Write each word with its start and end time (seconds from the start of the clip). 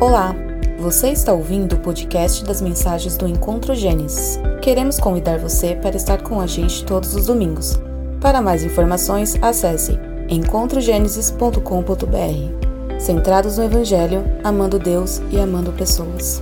Olá, 0.00 0.32
você 0.78 1.08
está 1.08 1.32
ouvindo 1.32 1.72
o 1.72 1.80
podcast 1.80 2.44
das 2.44 2.62
mensagens 2.62 3.16
do 3.16 3.26
Encontro 3.26 3.74
Gênesis. 3.74 4.38
Queremos 4.62 5.00
convidar 5.00 5.40
você 5.40 5.74
para 5.74 5.96
estar 5.96 6.22
com 6.22 6.40
a 6.40 6.46
gente 6.46 6.84
todos 6.84 7.16
os 7.16 7.26
domingos. 7.26 7.76
Para 8.20 8.40
mais 8.40 8.62
informações, 8.62 9.36
acesse 9.42 9.98
encontrogenesis.com.br. 10.28 13.00
Centrados 13.00 13.58
no 13.58 13.64
Evangelho, 13.64 14.24
amando 14.44 14.78
Deus 14.78 15.20
e 15.32 15.40
amando 15.40 15.72
pessoas. 15.72 16.40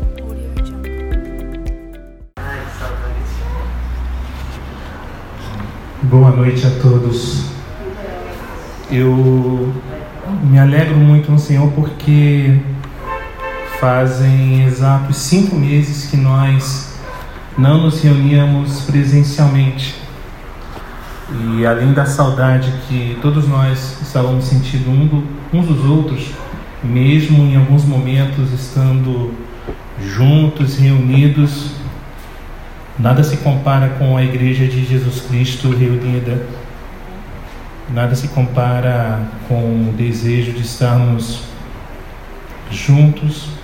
Boa 6.02 6.30
noite 6.30 6.66
a 6.66 6.70
todos. 6.82 7.46
Eu 8.90 9.72
me 10.44 10.58
alegro 10.58 10.96
muito 10.96 11.32
no 11.32 11.38
Senhor 11.38 11.72
porque 11.72 12.75
fazem 13.80 14.64
exatos 14.64 15.16
cinco 15.18 15.54
meses 15.56 16.10
que 16.10 16.16
nós 16.16 16.94
não 17.58 17.82
nos 17.82 18.00
reuníamos 18.02 18.82
presencialmente. 18.82 19.94
E 21.30 21.66
além 21.66 21.92
da 21.92 22.06
saudade 22.06 22.72
que 22.88 23.18
todos 23.20 23.48
nós 23.48 24.00
estávamos 24.00 24.44
sentindo 24.44 24.90
uns 25.52 25.66
dos 25.66 25.84
outros, 25.84 26.30
mesmo 26.82 27.42
em 27.44 27.56
alguns 27.56 27.84
momentos 27.84 28.52
estando 28.52 29.34
juntos, 30.00 30.78
reunidos, 30.78 31.72
nada 32.98 33.22
se 33.22 33.38
compara 33.38 33.90
com 33.98 34.16
a 34.16 34.22
Igreja 34.22 34.66
de 34.66 34.84
Jesus 34.86 35.22
Cristo 35.22 35.70
reunida, 35.70 36.46
nada 37.92 38.14
se 38.14 38.28
compara 38.28 39.28
com 39.48 39.88
o 39.90 39.94
desejo 39.96 40.52
de 40.52 40.62
estarmos 40.62 41.40
juntos 42.70 43.55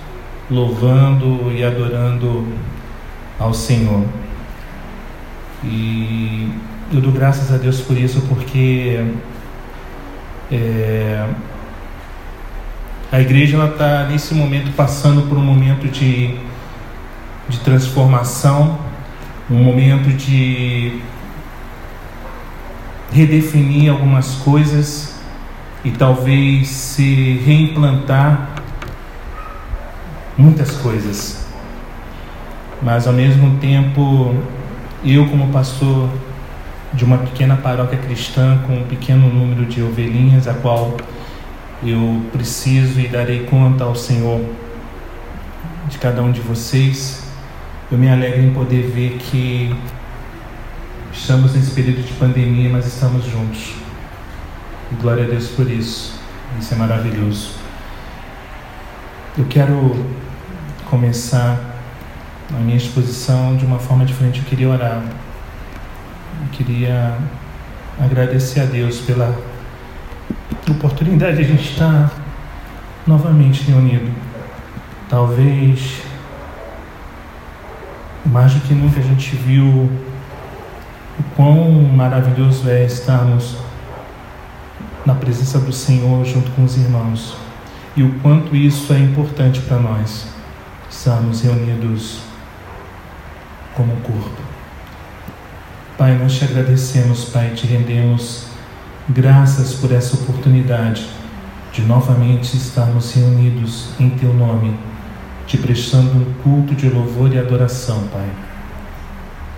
louvando 0.49 1.51
e 1.51 1.63
adorando 1.63 2.47
ao 3.39 3.53
Senhor. 3.53 4.05
E 5.63 6.49
eu 6.91 7.01
dou 7.01 7.11
graças 7.11 7.53
a 7.53 7.57
Deus 7.57 7.81
por 7.81 7.97
isso, 7.97 8.21
porque 8.27 9.05
é, 10.51 11.27
a 13.11 13.21
igreja 13.21 13.63
está 13.65 14.05
nesse 14.05 14.33
momento 14.33 14.75
passando 14.75 15.27
por 15.29 15.37
um 15.37 15.43
momento 15.43 15.87
de, 15.87 16.35
de 17.47 17.59
transformação, 17.59 18.79
um 19.49 19.63
momento 19.63 20.09
de 20.09 20.99
redefinir 23.11 23.91
algumas 23.91 24.35
coisas 24.35 25.21
e 25.85 25.91
talvez 25.91 26.67
se 26.69 27.41
reimplantar 27.45 28.52
muitas 30.37 30.71
coisas. 30.71 31.45
Mas 32.81 33.07
ao 33.07 33.13
mesmo 33.13 33.57
tempo, 33.59 34.35
eu 35.03 35.27
como 35.27 35.51
pastor 35.51 36.09
de 36.93 37.03
uma 37.03 37.17
pequena 37.17 37.55
paróquia 37.55 37.97
cristã 37.97 38.61
com 38.67 38.73
um 38.73 38.83
pequeno 38.83 39.27
número 39.27 39.65
de 39.65 39.81
ovelhinhas, 39.81 40.47
a 40.47 40.53
qual 40.53 40.95
eu 41.83 42.21
preciso 42.31 42.99
e 42.99 43.07
darei 43.07 43.45
conta 43.45 43.83
ao 43.83 43.95
Senhor 43.95 44.41
de 45.89 45.97
cada 45.97 46.21
um 46.21 46.31
de 46.31 46.39
vocês. 46.39 47.23
Eu 47.91 47.97
me 47.97 48.09
alegro 48.09 48.41
em 48.41 48.53
poder 48.53 48.87
ver 48.87 49.17
que 49.17 49.75
estamos 51.11 51.53
nesse 51.53 51.71
período 51.71 52.01
de 52.03 52.13
pandemia, 52.13 52.69
mas 52.69 52.85
estamos 52.87 53.25
juntos. 53.25 53.73
Glória 55.01 55.25
a 55.25 55.27
Deus 55.27 55.47
por 55.47 55.69
isso. 55.69 56.19
Isso 56.59 56.73
é 56.73 56.77
maravilhoso. 56.77 57.62
Eu 59.35 59.45
quero 59.45 60.05
começar 60.91 61.59
a 62.55 62.59
minha 62.59 62.77
exposição 62.77 63.57
de 63.57 63.65
uma 63.65 63.79
forma 63.79 64.05
diferente. 64.05 64.37
Eu 64.37 64.45
queria 64.45 64.69
orar. 64.69 65.01
Eu 66.39 66.47
queria 66.51 67.17
agradecer 67.99 68.59
a 68.59 68.65
Deus 68.65 68.99
pela 68.99 69.35
oportunidade 70.69 71.37
de 71.37 71.41
a 71.41 71.45
gente 71.47 71.67
estar 71.67 72.13
novamente 73.07 73.63
reunido. 73.63 74.11
Talvez 75.09 76.03
mais 78.23 78.53
do 78.53 78.59
que 78.61 78.75
nunca 78.75 78.99
a 78.99 79.03
gente 79.03 79.35
viu 79.35 79.65
o 79.67 81.23
quão 81.35 81.71
maravilhoso 81.81 82.69
é 82.69 82.85
estarmos 82.85 83.57
na 85.03 85.15
presença 85.15 85.57
do 85.57 85.73
Senhor 85.73 86.23
junto 86.23 86.51
com 86.51 86.63
os 86.63 86.77
irmãos 86.77 87.42
e 87.95 88.03
o 88.03 88.11
quanto 88.19 88.55
isso 88.55 88.91
é 88.91 88.99
importante 88.99 89.61
para 89.61 89.77
nós 89.77 90.27
estarmos 90.89 91.41
reunidos 91.41 92.21
como 93.75 93.95
corpo. 93.97 94.41
Pai, 95.97 96.17
nós 96.17 96.33
te 96.33 96.45
agradecemos, 96.45 97.25
Pai, 97.25 97.51
te 97.51 97.67
rendemos 97.67 98.47
graças 99.07 99.75
por 99.75 99.91
essa 99.91 100.15
oportunidade 100.15 101.07
de 101.71 101.81
novamente 101.81 102.57
estarmos 102.57 103.11
reunidos 103.13 103.89
em 103.99 104.09
Teu 104.11 104.33
nome, 104.33 104.75
te 105.45 105.57
prestando 105.57 106.17
um 106.17 106.33
culto 106.41 106.73
de 106.73 106.89
louvor 106.89 107.31
e 107.33 107.37
adoração, 107.37 108.07
Pai. 108.11 108.27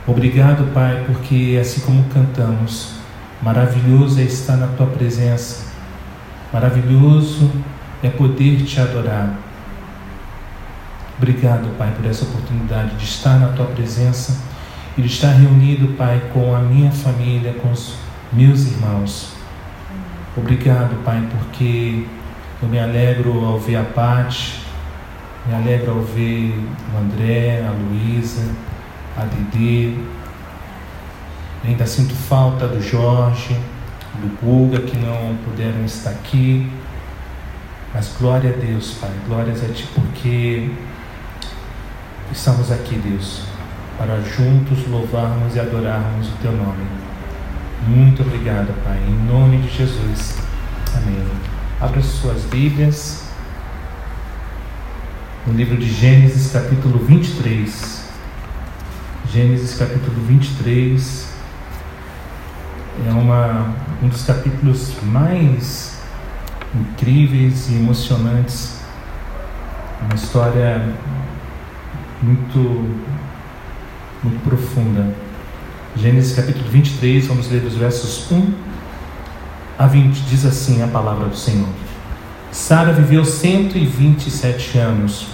Obrigado, 0.07 0.73
Pai, 0.73 1.03
porque 1.05 1.57
assim 1.59 1.81
como 1.81 2.03
cantamos, 2.05 2.95
maravilhoso 3.41 4.19
é 4.19 4.23
estar 4.23 4.57
na 4.57 4.67
Tua 4.67 4.87
presença, 4.87 5.65
maravilhoso 6.51 7.49
é 8.05 8.09
poder 8.11 8.63
te 8.63 8.79
adorar. 8.79 9.35
Obrigado, 11.17 11.75
Pai, 11.77 11.91
por 11.95 12.05
essa 12.05 12.23
oportunidade 12.25 12.95
de 12.97 13.03
estar 13.03 13.39
na 13.39 13.47
tua 13.47 13.65
presença 13.65 14.43
e 14.97 15.01
de 15.01 15.07
estar 15.07 15.31
reunido, 15.31 15.95
Pai, 15.97 16.21
com 16.31 16.55
a 16.55 16.59
minha 16.59 16.91
família, 16.91 17.53
com 17.53 17.71
os 17.71 17.95
meus 18.31 18.67
irmãos. 18.67 19.33
Obrigado, 20.37 21.03
Pai, 21.03 21.27
porque 21.31 22.05
eu 22.61 22.67
me 22.67 22.77
alegro 22.77 23.43
ao 23.43 23.57
ver 23.57 23.77
a 23.77 23.83
Pati, 23.83 24.61
me 25.47 25.55
alegro 25.55 25.91
ao 25.91 26.01
ver 26.01 26.53
o 26.93 26.97
André, 26.97 27.65
a 27.65 27.71
Luísa, 27.71 28.43
a 29.17 29.23
Dede. 29.23 29.97
Ainda 31.63 31.87
sinto 31.87 32.13
falta 32.13 32.67
do 32.67 32.81
Jorge, 32.81 33.57
do 34.21 34.37
Guga, 34.39 34.81
que 34.81 34.95
não 34.97 35.35
puderam 35.43 35.83
estar 35.85 36.11
aqui. 36.11 36.69
Mas 37.95 38.13
glória 38.19 38.49
a 38.49 38.53
Deus, 38.53 38.95
Pai, 38.99 39.09
glórias 39.25 39.63
a 39.63 39.73
Ti, 39.73 39.87
porque 39.95 40.69
Estamos 42.29 42.69
aqui, 42.69 42.95
Deus, 42.95 43.43
para 43.97 44.19
juntos 44.19 44.85
louvarmos 44.89 45.55
e 45.55 45.59
adorarmos 45.61 46.27
o 46.27 46.31
Teu 46.41 46.51
nome. 46.51 46.83
Muito 47.87 48.21
obrigado, 48.21 48.73
Pai, 48.83 48.99
em 49.07 49.31
nome 49.31 49.61
de 49.61 49.69
Jesus. 49.69 50.35
Amém. 50.93 51.25
Abra 51.79 52.01
suas 52.01 52.41
Bíblias 52.43 53.29
no 55.47 55.53
livro 55.53 55.77
de 55.77 55.89
Gênesis, 55.89 56.51
capítulo 56.51 56.99
23. 57.05 58.09
Gênesis, 59.31 59.77
capítulo 59.77 60.19
23 60.27 61.33
é 63.07 63.11
uma, 63.11 63.73
um 64.01 64.07
dos 64.07 64.23
capítulos 64.23 64.95
mais 65.03 65.94
incríveis 66.75 67.69
e 67.69 67.75
emocionantes. 67.75 68.81
Uma 70.01 70.15
história 70.15 70.93
muito, 72.21 72.59
muito 74.23 74.43
profunda. 74.43 75.13
Gênesis 75.95 76.35
capítulo 76.35 76.69
23, 76.69 77.27
vamos 77.27 77.49
ler 77.49 77.61
dos 77.61 77.75
versos 77.75 78.29
1 78.29 78.53
a 79.79 79.87
20. 79.87 80.19
Diz 80.21 80.45
assim 80.45 80.83
a 80.83 80.87
palavra 80.87 81.27
do 81.27 81.37
Senhor. 81.37 81.69
Sara 82.51 82.91
viveu 82.91 83.23
127 83.23 84.77
anos. 84.77 85.27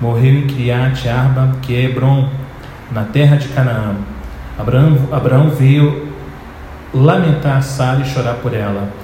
Morreu 0.00 0.34
em 0.34 0.46
Criate 0.46 1.08
Arba, 1.08 1.56
que 1.62 1.74
é 1.74 1.84
Hebron, 1.84 2.28
na 2.90 3.04
terra 3.04 3.36
de 3.36 3.48
Canaã. 3.48 3.96
Abraão, 4.58 5.08
Abraão 5.12 5.50
veio 5.50 6.08
lamentar 6.92 7.62
Sara 7.62 8.00
e 8.00 8.04
chorar 8.04 8.34
por 8.34 8.54
ela. 8.54 8.99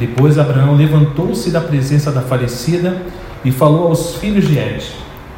Depois 0.00 0.38
Abraão 0.38 0.74
levantou-se 0.74 1.50
da 1.50 1.60
presença 1.60 2.10
da 2.10 2.22
falecida 2.22 3.02
e 3.44 3.52
falou 3.52 3.88
aos 3.88 4.16
filhos 4.16 4.48
de 4.48 4.58
Ed: 4.58 4.82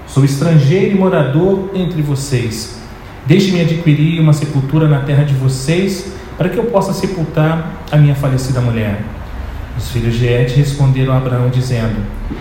Sou 0.07 0.25
estrangeiro 0.25 0.95
e 0.95 0.99
morador 0.99 1.71
entre 1.75 2.01
vocês. 2.01 2.81
Deixe-me 3.27 3.61
adquirir 3.61 4.21
uma 4.21 4.33
sepultura 4.33 4.87
na 4.87 5.01
terra 5.01 5.25
de 5.25 5.35
vocês, 5.35 6.13
para 6.39 6.49
que 6.49 6.57
eu 6.57 6.65
possa 6.67 6.93
sepultar 6.93 7.83
a 7.91 7.97
minha 7.97 8.15
falecida 8.15 8.61
mulher. 8.61 9.03
Os 9.77 9.91
filhos 9.91 10.15
de 10.15 10.27
Et 10.27 10.55
responderam 10.55 11.13
a 11.13 11.17
Abraão, 11.17 11.51
dizendo: 11.51 11.97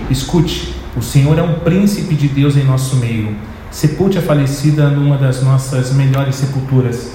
Escute, 0.08 0.76
o 0.96 1.02
Senhor 1.02 1.40
é 1.40 1.42
um 1.42 1.56
príncipe 1.56 2.14
de 2.14 2.28
Deus 2.28 2.56
em 2.56 2.64
nosso 2.64 2.98
meio. 2.98 3.36
Sepulte 3.72 4.20
a 4.20 4.22
falecida 4.22 4.90
numa 4.90 5.18
das 5.18 5.42
nossas 5.42 5.92
melhores 5.92 6.36
sepulturas. 6.36 7.14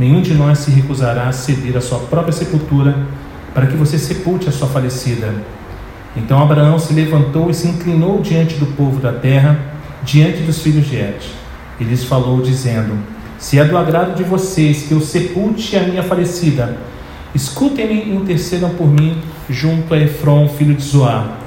Nenhum 0.00 0.20
de 0.20 0.34
nós 0.34 0.58
se 0.58 0.72
recusará 0.72 1.28
a 1.28 1.32
ceder 1.32 1.76
a 1.76 1.80
sua 1.80 2.00
própria 2.00 2.32
sepultura 2.32 3.06
para 3.58 3.66
que 3.66 3.76
você 3.76 3.98
sepulte 3.98 4.48
a 4.48 4.52
sua 4.52 4.68
falecida. 4.68 5.34
Então 6.16 6.40
Abraão 6.40 6.78
se 6.78 6.94
levantou 6.94 7.50
e 7.50 7.54
se 7.54 7.66
inclinou 7.66 8.20
diante 8.22 8.54
do 8.54 8.66
povo 8.66 9.00
da 9.00 9.12
terra, 9.12 9.58
diante 10.04 10.42
dos 10.42 10.62
filhos 10.62 10.86
de 10.86 10.94
Et. 10.94 11.20
E 11.80 11.82
lhes 11.82 12.04
falou, 12.04 12.40
dizendo: 12.40 12.96
Se 13.36 13.58
é 13.58 13.64
do 13.64 13.76
agrado 13.76 14.14
de 14.14 14.22
vocês 14.22 14.84
que 14.84 14.92
eu 14.92 15.00
sepulte 15.00 15.76
a 15.76 15.82
minha 15.82 16.04
falecida, 16.04 16.76
escutem-me 17.34 17.94
e 17.94 18.14
intercedam 18.14 18.70
por 18.70 18.86
mim 18.86 19.18
junto 19.50 19.92
a 19.92 19.98
Efron, 19.98 20.48
filho 20.50 20.74
de 20.76 20.84
Zoar, 20.84 21.38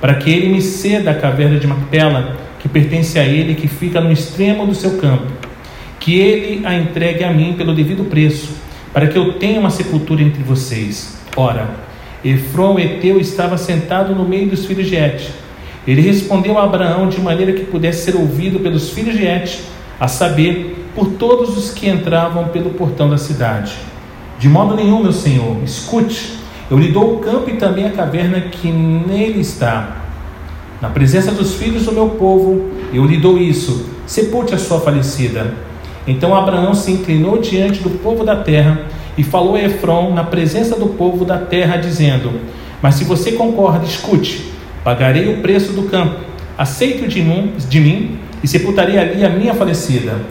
para 0.00 0.14
que 0.14 0.28
ele 0.28 0.48
me 0.48 0.60
ceda 0.60 1.12
a 1.12 1.14
caverna 1.14 1.56
de 1.56 1.68
Macpela, 1.68 2.36
que 2.58 2.68
pertence 2.68 3.16
a 3.16 3.24
ele, 3.24 3.54
que 3.54 3.68
fica 3.68 4.00
no 4.00 4.10
extremo 4.10 4.66
do 4.66 4.74
seu 4.74 4.98
campo, 4.98 5.28
que 6.00 6.18
ele 6.18 6.66
a 6.66 6.74
entregue 6.74 7.22
a 7.22 7.32
mim 7.32 7.54
pelo 7.56 7.72
devido 7.72 8.10
preço, 8.10 8.48
para 8.92 9.06
que 9.06 9.16
eu 9.16 9.34
tenha 9.34 9.60
uma 9.60 9.70
sepultura 9.70 10.20
entre 10.20 10.42
vocês. 10.42 11.19
Ora, 11.40 11.70
Efron, 12.22 12.78
Eteu, 12.78 13.18
estava 13.18 13.56
sentado 13.56 14.14
no 14.14 14.28
meio 14.28 14.50
dos 14.50 14.66
filhos 14.66 14.86
de 14.86 14.94
Et. 14.94 15.30
Ele 15.88 16.02
respondeu 16.02 16.58
a 16.58 16.64
Abraão 16.64 17.08
de 17.08 17.18
maneira 17.18 17.54
que 17.54 17.64
pudesse 17.64 18.04
ser 18.04 18.14
ouvido 18.14 18.60
pelos 18.60 18.90
filhos 18.90 19.16
de 19.16 19.24
Et, 19.24 19.58
a 19.98 20.06
saber, 20.06 20.86
por 20.94 21.12
todos 21.12 21.56
os 21.56 21.70
que 21.70 21.88
entravam 21.88 22.48
pelo 22.48 22.70
portão 22.70 23.08
da 23.08 23.16
cidade. 23.16 23.72
De 24.38 24.50
modo 24.50 24.76
nenhum, 24.76 25.02
meu 25.02 25.14
senhor, 25.14 25.56
escute, 25.64 26.34
eu 26.70 26.78
lhe 26.78 26.92
dou 26.92 27.14
o 27.14 27.18
campo 27.20 27.48
e 27.48 27.56
também 27.56 27.86
a 27.86 27.90
caverna 27.90 28.38
que 28.42 28.70
nele 28.70 29.40
está. 29.40 29.96
Na 30.78 30.90
presença 30.90 31.32
dos 31.32 31.54
filhos 31.54 31.86
do 31.86 31.92
meu 31.92 32.10
povo, 32.10 32.70
eu 32.92 33.06
lhe 33.06 33.16
dou 33.16 33.38
isso, 33.38 33.86
sepulte 34.06 34.54
a 34.54 34.58
sua 34.58 34.78
falecida. 34.78 35.54
Então 36.06 36.36
Abraão 36.36 36.74
se 36.74 36.92
inclinou 36.92 37.38
diante 37.38 37.82
do 37.82 37.88
povo 37.88 38.24
da 38.24 38.36
terra 38.36 38.99
e 39.20 39.22
falou 39.22 39.58
Efron 39.58 40.14
na 40.14 40.24
presença 40.24 40.76
do 40.76 40.86
povo 40.86 41.26
da 41.26 41.36
terra, 41.36 41.76
dizendo: 41.76 42.32
Mas 42.80 42.94
se 42.94 43.04
você 43.04 43.32
concorda, 43.32 43.84
escute, 43.84 44.50
pagarei 44.82 45.30
o 45.30 45.42
preço 45.42 45.74
do 45.74 45.82
campo, 45.82 46.20
aceito 46.56 47.06
de 47.06 47.20
mim, 47.20 47.52
de 47.68 47.80
mim 47.80 48.18
e 48.42 48.48
sepultarei 48.48 48.98
ali 48.98 49.22
a 49.22 49.28
minha 49.28 49.52
falecida. 49.52 50.22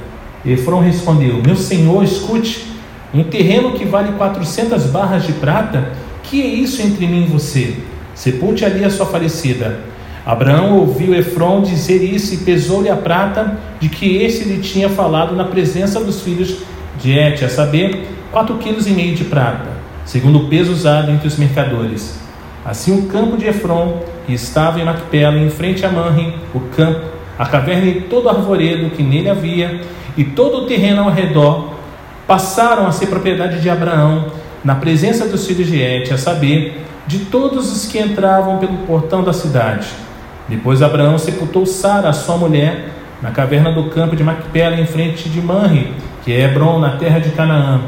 Efron 0.43 0.79
respondeu: 0.79 1.39
Meu 1.45 1.55
senhor, 1.55 2.03
escute, 2.03 2.65
um 3.13 3.23
terreno 3.23 3.73
que 3.73 3.85
vale 3.85 4.13
400 4.13 4.87
barras 4.87 5.23
de 5.23 5.33
prata, 5.33 5.89
que 6.23 6.41
é 6.41 6.47
isso 6.47 6.81
entre 6.81 7.05
mim 7.05 7.25
e 7.25 7.27
você? 7.27 7.75
Sepulte 8.15 8.65
ali 8.65 8.83
a 8.83 8.89
sua 8.89 9.05
falecida. 9.05 9.81
Abraão 10.25 10.79
ouviu 10.79 11.13
Efron 11.13 11.61
dizer 11.61 12.01
isso 12.01 12.33
e 12.33 12.37
pesou-lhe 12.37 12.89
a 12.89 12.95
prata 12.95 13.55
de 13.79 13.87
que 13.87 14.17
este 14.17 14.45
lhe 14.45 14.57
tinha 14.57 14.89
falado 14.89 15.35
na 15.35 15.43
presença 15.43 15.99
dos 15.99 16.21
filhos 16.21 16.57
de 16.99 17.17
Et, 17.17 17.43
a 17.43 17.49
saber, 17.49 18.18
quatro 18.31 18.57
quilos 18.57 18.87
e 18.87 18.91
meio 18.91 19.15
de 19.15 19.23
prata, 19.23 19.69
segundo 20.05 20.39
o 20.39 20.47
peso 20.47 20.71
usado 20.71 21.11
entre 21.11 21.27
os 21.27 21.37
mercadores. 21.37 22.19
Assim 22.65 22.97
o 22.99 23.07
campo 23.07 23.37
de 23.37 23.47
Efron, 23.47 24.01
que 24.25 24.33
estava 24.33 24.79
em 24.79 24.85
Macpela, 24.85 25.37
em 25.37 25.49
frente 25.49 25.85
a 25.85 25.89
Manre, 25.89 26.35
o 26.53 26.59
campo, 26.59 27.01
a 27.37 27.45
caverna 27.45 27.85
e 27.85 28.01
todo 28.01 28.25
o 28.25 28.29
arvoredo 28.29 28.89
que 28.91 29.01
nele 29.01 29.29
havia, 29.29 29.81
e 30.17 30.23
todo 30.23 30.59
o 30.59 30.65
terreno 30.67 31.03
ao 31.03 31.09
redor, 31.09 31.73
passaram 32.27 32.85
a 32.85 32.91
ser 32.91 33.07
propriedade 33.07 33.61
de 33.61 33.69
Abraão, 33.69 34.27
na 34.63 34.75
presença 34.75 35.27
dos 35.27 35.47
filhos 35.47 35.67
de 35.67 35.81
Et, 35.81 36.11
a 36.11 36.17
saber, 36.17 36.85
de 37.07 37.19
todos 37.19 37.71
os 37.71 37.91
que 37.91 37.97
entravam 37.97 38.57
pelo 38.57 38.77
portão 38.79 39.23
da 39.23 39.33
cidade. 39.33 39.87
Depois 40.47 40.81
Abraão 40.81 41.17
sepultou 41.17 41.65
Sara, 41.65 42.11
sua 42.13 42.37
mulher, 42.37 42.89
na 43.21 43.31
caverna 43.31 43.71
do 43.71 43.85
campo 43.85 44.15
de 44.15 44.23
Macpela, 44.23 44.75
em 44.75 44.85
frente 44.85 45.29
de 45.29 45.41
Manre, 45.41 45.93
que 46.23 46.33
é 46.33 46.41
Hebron, 46.41 46.79
na 46.79 46.97
terra 46.97 47.19
de 47.19 47.29
Canaã. 47.29 47.81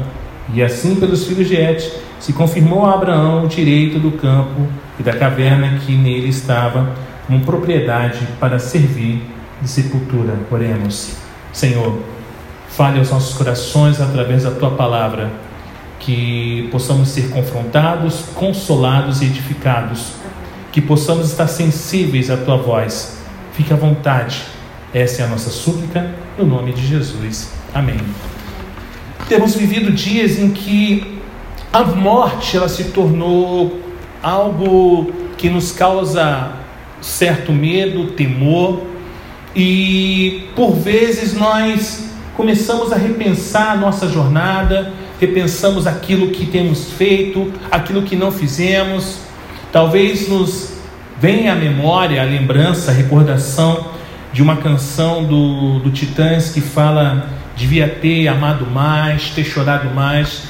E 0.52 0.62
assim, 0.62 0.96
pelos 0.96 1.26
filhos 1.26 1.48
de 1.48 1.56
Et, 1.56 1.92
se 2.18 2.32
confirmou 2.32 2.84
a 2.86 2.94
Abraão 2.94 3.44
o 3.44 3.48
direito 3.48 3.98
do 3.98 4.12
campo 4.12 4.68
e 4.98 5.02
da 5.02 5.12
caverna 5.12 5.78
que 5.78 5.92
nele 5.92 6.28
estava, 6.28 6.94
como 7.26 7.40
propriedade 7.44 8.26
para 8.38 8.58
servir 8.58 9.22
de 9.60 9.68
sepultura. 9.68 10.34
Oremos. 10.50 11.16
Senhor, 11.52 11.98
fale 12.68 12.98
aos 12.98 13.10
nossos 13.10 13.34
corações 13.34 14.00
através 14.00 14.44
da 14.44 14.50
tua 14.50 14.70
palavra, 14.70 15.30
que 15.98 16.68
possamos 16.72 17.08
ser 17.08 17.28
confrontados, 17.30 18.24
consolados 18.34 19.22
e 19.22 19.26
edificados, 19.26 20.12
que 20.72 20.80
possamos 20.80 21.30
estar 21.30 21.46
sensíveis 21.46 22.30
à 22.30 22.36
tua 22.36 22.56
voz. 22.56 23.18
Fique 23.52 23.72
à 23.72 23.76
vontade. 23.76 24.42
Essa 24.92 25.22
é 25.22 25.24
a 25.24 25.28
nossa 25.28 25.50
súplica, 25.50 26.10
no 26.38 26.46
nome 26.46 26.72
de 26.72 26.86
Jesus. 26.86 27.52
Amém. 27.74 28.00
Temos 29.28 29.54
vivido 29.54 29.90
dias 29.92 30.38
em 30.38 30.50
que 30.50 31.20
a 31.72 31.84
morte 31.84 32.56
ela 32.56 32.68
se 32.68 32.84
tornou 32.84 33.80
algo 34.22 35.12
que 35.38 35.48
nos 35.48 35.72
causa 35.72 36.52
certo 37.00 37.52
medo, 37.52 38.08
temor, 38.08 38.82
e 39.54 40.48
por 40.54 40.72
vezes 40.72 41.34
nós 41.34 42.10
começamos 42.36 42.92
a 42.92 42.96
repensar 42.96 43.72
a 43.72 43.76
nossa 43.76 44.08
jornada, 44.08 44.92
repensamos 45.20 45.86
aquilo 45.86 46.28
que 46.30 46.46
temos 46.46 46.92
feito, 46.92 47.52
aquilo 47.70 48.02
que 48.02 48.16
não 48.16 48.30
fizemos. 48.30 49.18
Talvez 49.70 50.28
nos 50.28 50.74
venha 51.20 51.52
à 51.52 51.56
memória, 51.56 52.20
a 52.20 52.24
lembrança, 52.24 52.90
a 52.90 52.94
recordação 52.94 53.86
de 54.32 54.42
uma 54.42 54.56
canção 54.56 55.24
do, 55.24 55.78
do 55.80 55.90
Titãs 55.90 56.50
que 56.50 56.60
fala 56.60 57.28
devia 57.56 57.88
ter 57.88 58.28
amado 58.28 58.66
mais, 58.66 59.30
ter 59.30 59.44
chorado 59.44 59.94
mais, 59.94 60.44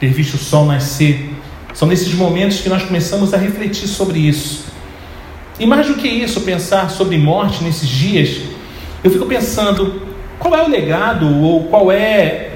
ter 0.00 0.08
visto 0.08 0.34
o 0.34 0.38
sol 0.38 0.66
nascer. 0.66 1.32
São 1.74 1.88
nesses 1.88 2.12
momentos 2.14 2.60
que 2.60 2.68
nós 2.68 2.82
começamos 2.82 3.32
a 3.32 3.36
refletir 3.36 3.88
sobre 3.88 4.18
isso. 4.18 4.64
E 5.58 5.66
mais 5.66 5.86
do 5.86 5.94
que 5.94 6.08
isso, 6.08 6.40
pensar 6.40 6.90
sobre 6.90 7.16
morte 7.18 7.62
nesses 7.62 7.88
dias, 7.88 8.42
eu 9.04 9.10
fico 9.10 9.26
pensando 9.26 10.02
qual 10.38 10.54
é 10.54 10.62
o 10.62 10.68
legado 10.68 11.42
ou 11.42 11.64
qual 11.64 11.90
é 11.92 12.50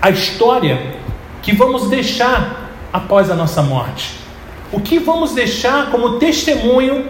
a 0.00 0.10
história 0.10 0.94
que 1.42 1.52
vamos 1.54 1.88
deixar 1.88 2.70
após 2.92 3.30
a 3.30 3.34
nossa 3.34 3.62
morte. 3.62 4.14
O 4.72 4.80
que 4.80 4.98
vamos 4.98 5.32
deixar 5.32 5.90
como 5.90 6.18
testemunho 6.18 7.04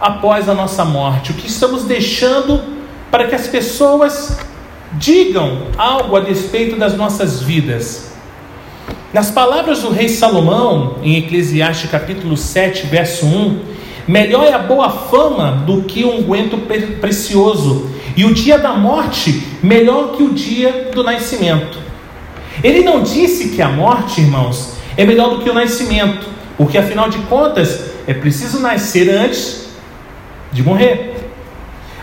após 0.00 0.48
a 0.48 0.54
nossa 0.54 0.84
morte? 0.84 1.32
O 1.32 1.34
que 1.34 1.46
estamos 1.46 1.84
deixando 1.84 2.62
para 3.10 3.26
que 3.26 3.34
as 3.34 3.46
pessoas 3.46 4.38
digam 4.92 5.68
algo 5.76 6.16
a 6.16 6.22
respeito 6.22 6.76
das 6.76 6.96
nossas 6.96 7.42
vidas. 7.42 8.12
Nas 9.12 9.30
palavras 9.30 9.80
do 9.82 9.90
rei 9.90 10.08
Salomão, 10.08 10.96
em 11.02 11.16
Eclesiastes 11.16 11.90
capítulo 11.90 12.36
7, 12.36 12.86
verso 12.86 13.26
1, 13.26 13.60
melhor 14.06 14.44
é 14.44 14.52
a 14.52 14.58
boa 14.58 14.90
fama 14.90 15.62
do 15.66 15.82
que 15.82 16.04
um 16.04 16.18
unguento 16.18 16.58
precioso, 17.00 17.90
e 18.16 18.24
o 18.24 18.32
dia 18.32 18.58
da 18.58 18.74
morte 18.74 19.42
melhor 19.62 20.12
que 20.12 20.22
o 20.22 20.32
dia 20.32 20.90
do 20.94 21.02
nascimento. 21.02 21.78
Ele 22.62 22.82
não 22.82 23.02
disse 23.02 23.50
que 23.50 23.60
a 23.60 23.68
morte, 23.68 24.20
irmãos, 24.20 24.76
é 24.96 25.04
melhor 25.04 25.30
do 25.30 25.42
que 25.42 25.50
o 25.50 25.54
nascimento, 25.54 26.26
porque 26.56 26.78
afinal 26.78 27.08
de 27.08 27.18
contas 27.20 27.90
é 28.06 28.14
preciso 28.14 28.60
nascer 28.60 29.10
antes 29.10 29.66
de 30.52 30.62
morrer. 30.62 31.14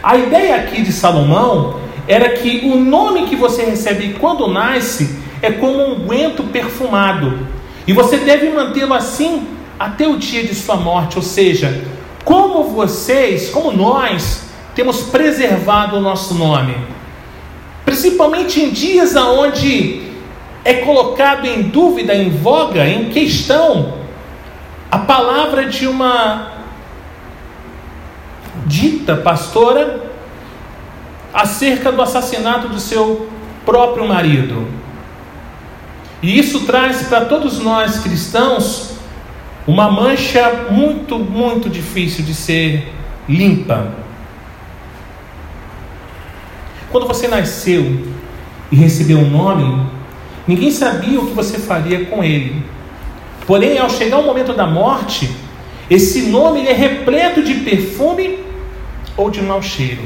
A 0.02 0.18
ideia 0.18 0.58
aqui 0.58 0.82
de 0.82 0.92
Salomão 0.92 1.80
era 2.08 2.30
que 2.30 2.62
o 2.66 2.76
nome 2.76 3.28
que 3.28 3.36
você 3.36 3.64
recebe 3.64 4.16
quando 4.20 4.48
nasce 4.48 5.18
é 5.42 5.52
como 5.52 5.84
um 5.86 6.08
guento 6.08 6.44
perfumado. 6.44 7.48
E 7.88 7.94
você 7.94 8.18
deve 8.18 8.50
mantê-lo 8.50 8.94
assim 8.94 9.48
até 9.80 10.08
o 10.08 10.18
dia 10.18 10.44
de 10.44 10.54
sua 10.56 10.76
morte. 10.76 11.18
Ou 11.18 11.24
seja, 11.24 11.84
como 12.24 12.64
vocês, 12.64 13.50
como 13.50 13.72
nós, 13.72 14.44
temos 14.76 15.04
preservado 15.04 15.98
o 15.98 16.02
nosso 16.02 16.34
nome. 16.34 16.76
Principalmente 17.86 18.62
em 18.62 18.70
dias 18.70 19.16
onde 19.16 20.02
é 20.64 20.76
colocado 20.76 21.46
em 21.46 21.64
dúvida, 21.64 22.16
em 22.16 22.30
voga, 22.30 22.88
em 22.88 23.10
questão, 23.10 23.96
a 24.90 25.00
palavra 25.00 25.66
de 25.66 25.88
uma 25.88 26.54
dita 28.66 29.18
pastora 29.18 30.13
acerca 31.34 31.92
do 31.92 32.02
assassinato 32.02 32.68
do 32.68 32.80
seu 32.80 33.30
próprio 33.66 34.08
marido. 34.08 34.68
E 36.22 36.38
isso 36.38 36.62
traz 36.62 37.04
para 37.04 37.26
todos 37.26 37.60
nós 37.60 38.00
cristãos 38.00 38.94
uma 39.66 39.90
mancha 39.90 40.68
muito, 40.70 41.18
muito 41.18 41.70
difícil 41.70 42.24
de 42.24 42.36
ser 42.36 42.94
limpa. 43.28 43.92
Quando 46.92 47.08
você 47.08 47.28
nasceu 47.28 48.06
e 48.72 48.76
recebeu 48.76 49.18
um 49.18 49.30
nome, 49.30 49.90
ninguém 50.48 50.70
sabia 50.70 51.20
o 51.20 51.28
que 51.28 51.34
você 51.34 51.58
faria 51.58 52.06
com 52.06 52.24
ele. 52.24 52.64
Porém, 53.48 53.78
ao 53.80 53.90
chegar 53.90 54.20
o 54.20 54.24
momento 54.24 54.54
da 54.54 54.68
morte, 54.68 55.30
esse 55.90 56.24
nome 56.24 56.66
é 56.68 56.74
repleto 56.74 57.42
de 57.42 57.56
perfume 57.56 58.40
ou 59.18 59.30
de 59.30 59.42
mau 59.42 59.62
cheiro. 59.62 60.02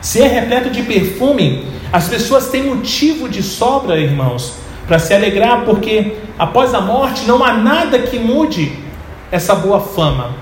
Se 0.00 0.22
é 0.22 0.26
repleto 0.26 0.70
de 0.70 0.82
perfume, 0.82 1.66
as 1.92 2.08
pessoas 2.08 2.48
têm 2.48 2.64
motivo 2.64 3.28
de 3.28 3.42
sobra, 3.42 3.98
irmãos, 3.98 4.54
para 4.86 4.98
se 4.98 5.12
alegrar, 5.12 5.64
porque 5.64 6.16
após 6.38 6.74
a 6.74 6.80
morte 6.80 7.26
não 7.26 7.42
há 7.44 7.54
nada 7.54 7.98
que 7.98 8.18
mude 8.18 8.72
essa 9.30 9.54
boa 9.54 9.80
fama, 9.80 10.34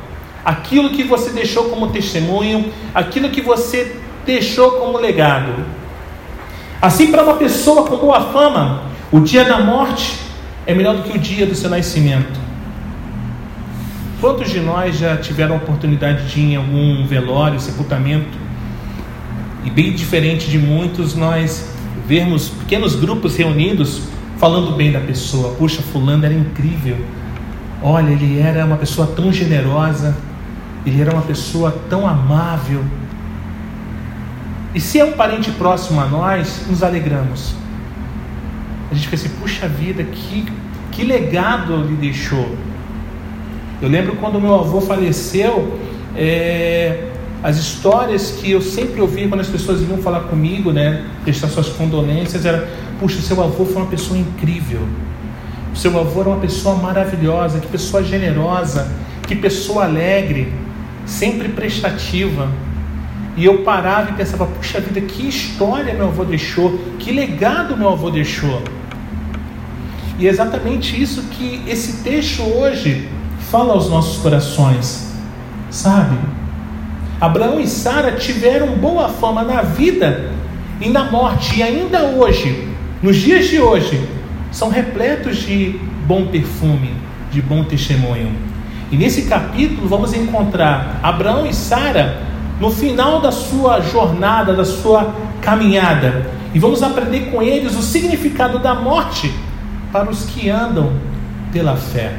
aquilo 0.45 0.91
que 0.91 1.03
você 1.03 1.31
deixou 1.31 1.65
como 1.65 1.89
testemunho, 1.89 2.73
aquilo 2.95 3.31
que 3.31 3.41
você 3.41 3.97
deixou 4.25 4.73
como 4.73 4.99
legado. 4.99 5.53
Assim, 6.81 7.11
para 7.11 7.23
uma 7.23 7.35
pessoa 7.35 7.85
com 7.85 7.97
boa 7.97 8.21
fama, 8.33 8.83
o 9.11 9.21
dia 9.21 9.45
da 9.45 9.59
morte 9.59 10.19
é 10.67 10.75
melhor 10.75 10.97
do 10.97 11.03
que 11.03 11.17
o 11.17 11.21
dia 11.21 11.47
do 11.47 11.55
seu 11.55 11.71
nascimento. 11.71 12.39
Quantos 14.21 14.51
de 14.51 14.61
nós 14.61 14.97
já 14.97 15.17
tiveram 15.17 15.55
a 15.55 15.59
oportunidade 15.59 16.27
de 16.29 16.41
ir 16.41 16.53
em 16.53 16.57
algum 16.57 17.07
velório, 17.07 17.59
sepultamento? 17.59 18.46
E 19.67 19.71
bem 19.71 19.93
diferente 19.93 20.49
de 20.49 20.59
muitos, 20.59 21.17
nós 21.17 21.69
vermos 22.07 22.49
pequenos 22.49 22.95
grupos 22.95 23.37
reunidos 23.37 24.03
falando 24.39 24.77
bem 24.77 24.93
da 24.93 25.01
pessoa. 25.01 25.55
Puxa, 25.55 25.83
fulano 25.83 26.25
era 26.25 26.33
incrível. 26.33 26.97
Olha, 27.83 28.13
ele 28.13 28.39
era 28.39 28.65
uma 28.65 28.77
pessoa 28.77 29.09
tão 29.09 29.33
generosa, 29.33 30.17
ele 30.87 31.03
era 31.03 31.13
uma 31.13 31.23
pessoa 31.23 31.77
tão 31.91 32.07
amável. 32.07 32.85
E 34.73 34.81
se 34.81 35.01
é 35.01 35.05
um 35.05 35.13
parente 35.13 35.51
próximo 35.51 36.01
a 36.01 36.07
nós, 36.07 36.65
nos 36.69 36.85
alegramos. 36.85 37.57
A 38.89 38.95
gente 38.95 39.09
fica 39.09 39.17
assim, 39.17 39.31
puxa 39.41 39.67
vida, 39.67 40.05
que, 40.05 40.47
que 40.93 41.03
legado 41.03 41.75
ele 41.75 41.97
deixou. 41.97 42.57
Eu 43.83 43.89
lembro 43.89 44.15
quando 44.15 44.41
meu 44.41 44.55
avô 44.55 44.81
faleceu, 44.81 45.77
é, 46.15 47.16
as 47.43 47.59
histórias 47.59 48.33
que 48.33 48.51
eu 48.51 48.61
sempre 48.61 49.01
ouvi 49.01 49.29
quando 49.29 49.41
as 49.41 49.49
pessoas 49.49 49.81
vinham 49.81 49.99
falar 49.99 50.21
comigo, 50.21 50.73
né, 50.73 51.05
prestar 51.23 51.49
suas 51.49 51.69
condolências, 51.69 52.45
era: 52.45 52.69
puxa, 52.99 53.21
seu 53.21 53.43
avô 53.43 53.65
foi 53.65 53.77
uma 53.77 53.91
pessoa 53.91 54.19
incrível. 54.19 54.81
Seu 55.75 55.99
avô 55.99 56.21
era 56.21 56.31
uma 56.31 56.41
pessoa 56.41 56.77
maravilhosa, 56.77 57.61
que 57.61 57.67
pessoa 57.67 58.03
generosa, 58.03 58.91
que 59.27 59.37
pessoa 59.37 59.85
alegre, 59.85 60.53
sempre 61.05 61.49
prestativa. 61.51 62.49
E 63.37 63.45
eu 63.45 63.63
parava 63.63 64.11
e 64.11 64.15
pensava: 64.15 64.47
puxa 64.47 64.81
vida, 64.81 65.01
que 65.03 65.29
história 65.29 65.93
meu 65.93 66.09
avô 66.09 66.25
deixou, 66.25 66.79
que 66.99 67.13
legado 67.13 67.77
meu 67.77 67.91
avô 67.91 68.11
deixou. 68.11 68.63
E 70.19 70.27
é 70.27 70.31
exatamente 70.31 71.01
isso 71.01 71.23
que 71.25 71.63
esse 71.67 72.03
texto 72.03 72.43
hoje 72.43 73.07
fala 73.51 73.75
aos 73.75 73.91
nossos 73.91 74.17
corações, 74.23 75.13
sabe? 75.71 76.17
Abraão 77.21 77.59
e 77.59 77.67
Sara 77.67 78.13
tiveram 78.13 78.69
boa 78.69 79.09
fama 79.09 79.43
na 79.43 79.63
vida 79.63 80.31
e 80.81 80.91
na 80.91 81.05
morte, 81.05 81.59
e 81.59 81.63
ainda 81.63 82.03
hoje, 82.03 82.69
nos 83.03 83.17
dias 83.17 83.49
de 83.49 83.59
hoje, 83.59 84.07
são 84.53 84.69
repletos 84.69 85.39
de 85.39 85.81
bom 86.07 86.27
perfume, 86.27 86.93
de 87.33 87.41
bom 87.41 87.65
testemunho. 87.65 88.33
E 88.93 88.97
nesse 88.97 89.23
capítulo 89.23 89.89
vamos 89.89 90.13
encontrar 90.13 91.01
Abraão 91.03 91.47
e 91.47 91.55
Sara 91.55 92.23
no 92.61 92.71
final 92.71 93.21
da 93.21 93.33
sua 93.33 93.81
jornada, 93.81 94.55
da 94.55 94.65
sua 94.65 95.15
caminhada, 95.41 96.31
e 96.55 96.59
vamos 96.59 96.83
aprender 96.83 97.31
com 97.31 97.43
eles 97.43 97.77
o 97.77 97.83
significado 97.83 98.59
da 98.59 98.75
morte 98.75 99.33
para 99.91 100.11
os 100.11 100.25
que 100.25 100.51
andam 100.51 100.93
pela 101.53 101.77
fé. 101.77 102.15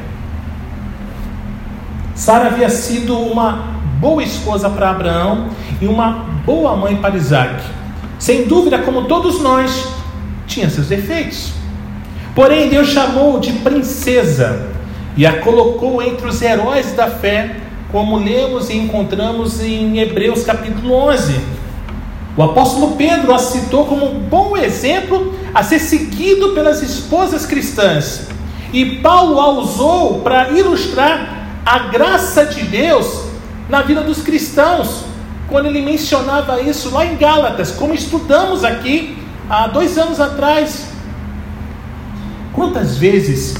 Sara 2.15 2.47
havia 2.47 2.69
sido 2.69 3.17
uma 3.17 3.76
boa 3.99 4.23
esposa 4.23 4.69
para 4.69 4.91
Abraão 4.91 5.47
e 5.81 5.87
uma 5.87 6.25
boa 6.45 6.75
mãe 6.75 6.95
para 6.97 7.15
Isaac. 7.15 7.63
Sem 8.19 8.47
dúvida, 8.47 8.79
como 8.79 9.05
todos 9.05 9.41
nós, 9.41 9.87
tinha 10.45 10.69
seus 10.69 10.87
defeitos. 10.87 11.51
Porém, 12.35 12.69
Deus 12.69 12.89
chamou 12.89 13.39
de 13.39 13.53
princesa 13.53 14.67
e 15.15 15.25
a 15.25 15.39
colocou 15.41 16.01
entre 16.01 16.27
os 16.27 16.41
heróis 16.41 16.93
da 16.93 17.07
fé, 17.07 17.55
como 17.91 18.17
lemos 18.17 18.69
e 18.69 18.77
encontramos 18.77 19.61
em 19.61 19.97
Hebreus 19.99 20.43
capítulo 20.43 20.93
11. 20.93 21.39
O 22.35 22.43
apóstolo 22.43 22.95
Pedro 22.95 23.33
a 23.33 23.39
citou 23.39 23.85
como 23.85 24.05
um 24.05 24.19
bom 24.19 24.55
exemplo 24.55 25.33
a 25.55 25.63
ser 25.63 25.79
seguido 25.79 26.49
pelas 26.49 26.83
esposas 26.83 27.47
cristãs. 27.47 28.27
E 28.71 28.97
Paulo 28.97 29.39
a 29.39 29.49
usou 29.49 30.19
para 30.19 30.49
ilustrar 30.49 31.61
a 31.65 31.79
graça 31.79 32.45
de 32.45 32.63
Deus 32.63 33.26
na 33.69 33.81
vida 33.81 34.01
dos 34.01 34.21
cristãos, 34.21 35.05
quando 35.47 35.67
ele 35.67 35.81
mencionava 35.81 36.62
isso 36.62 36.89
lá 36.89 37.05
em 37.05 37.15
Gálatas, 37.15 37.71
como 37.71 37.93
estudamos 37.93 38.63
aqui 38.63 39.17
há 39.50 39.67
dois 39.67 39.97
anos 39.97 40.19
atrás. 40.19 40.88
Quantas 42.53 42.97
vezes 42.97 43.55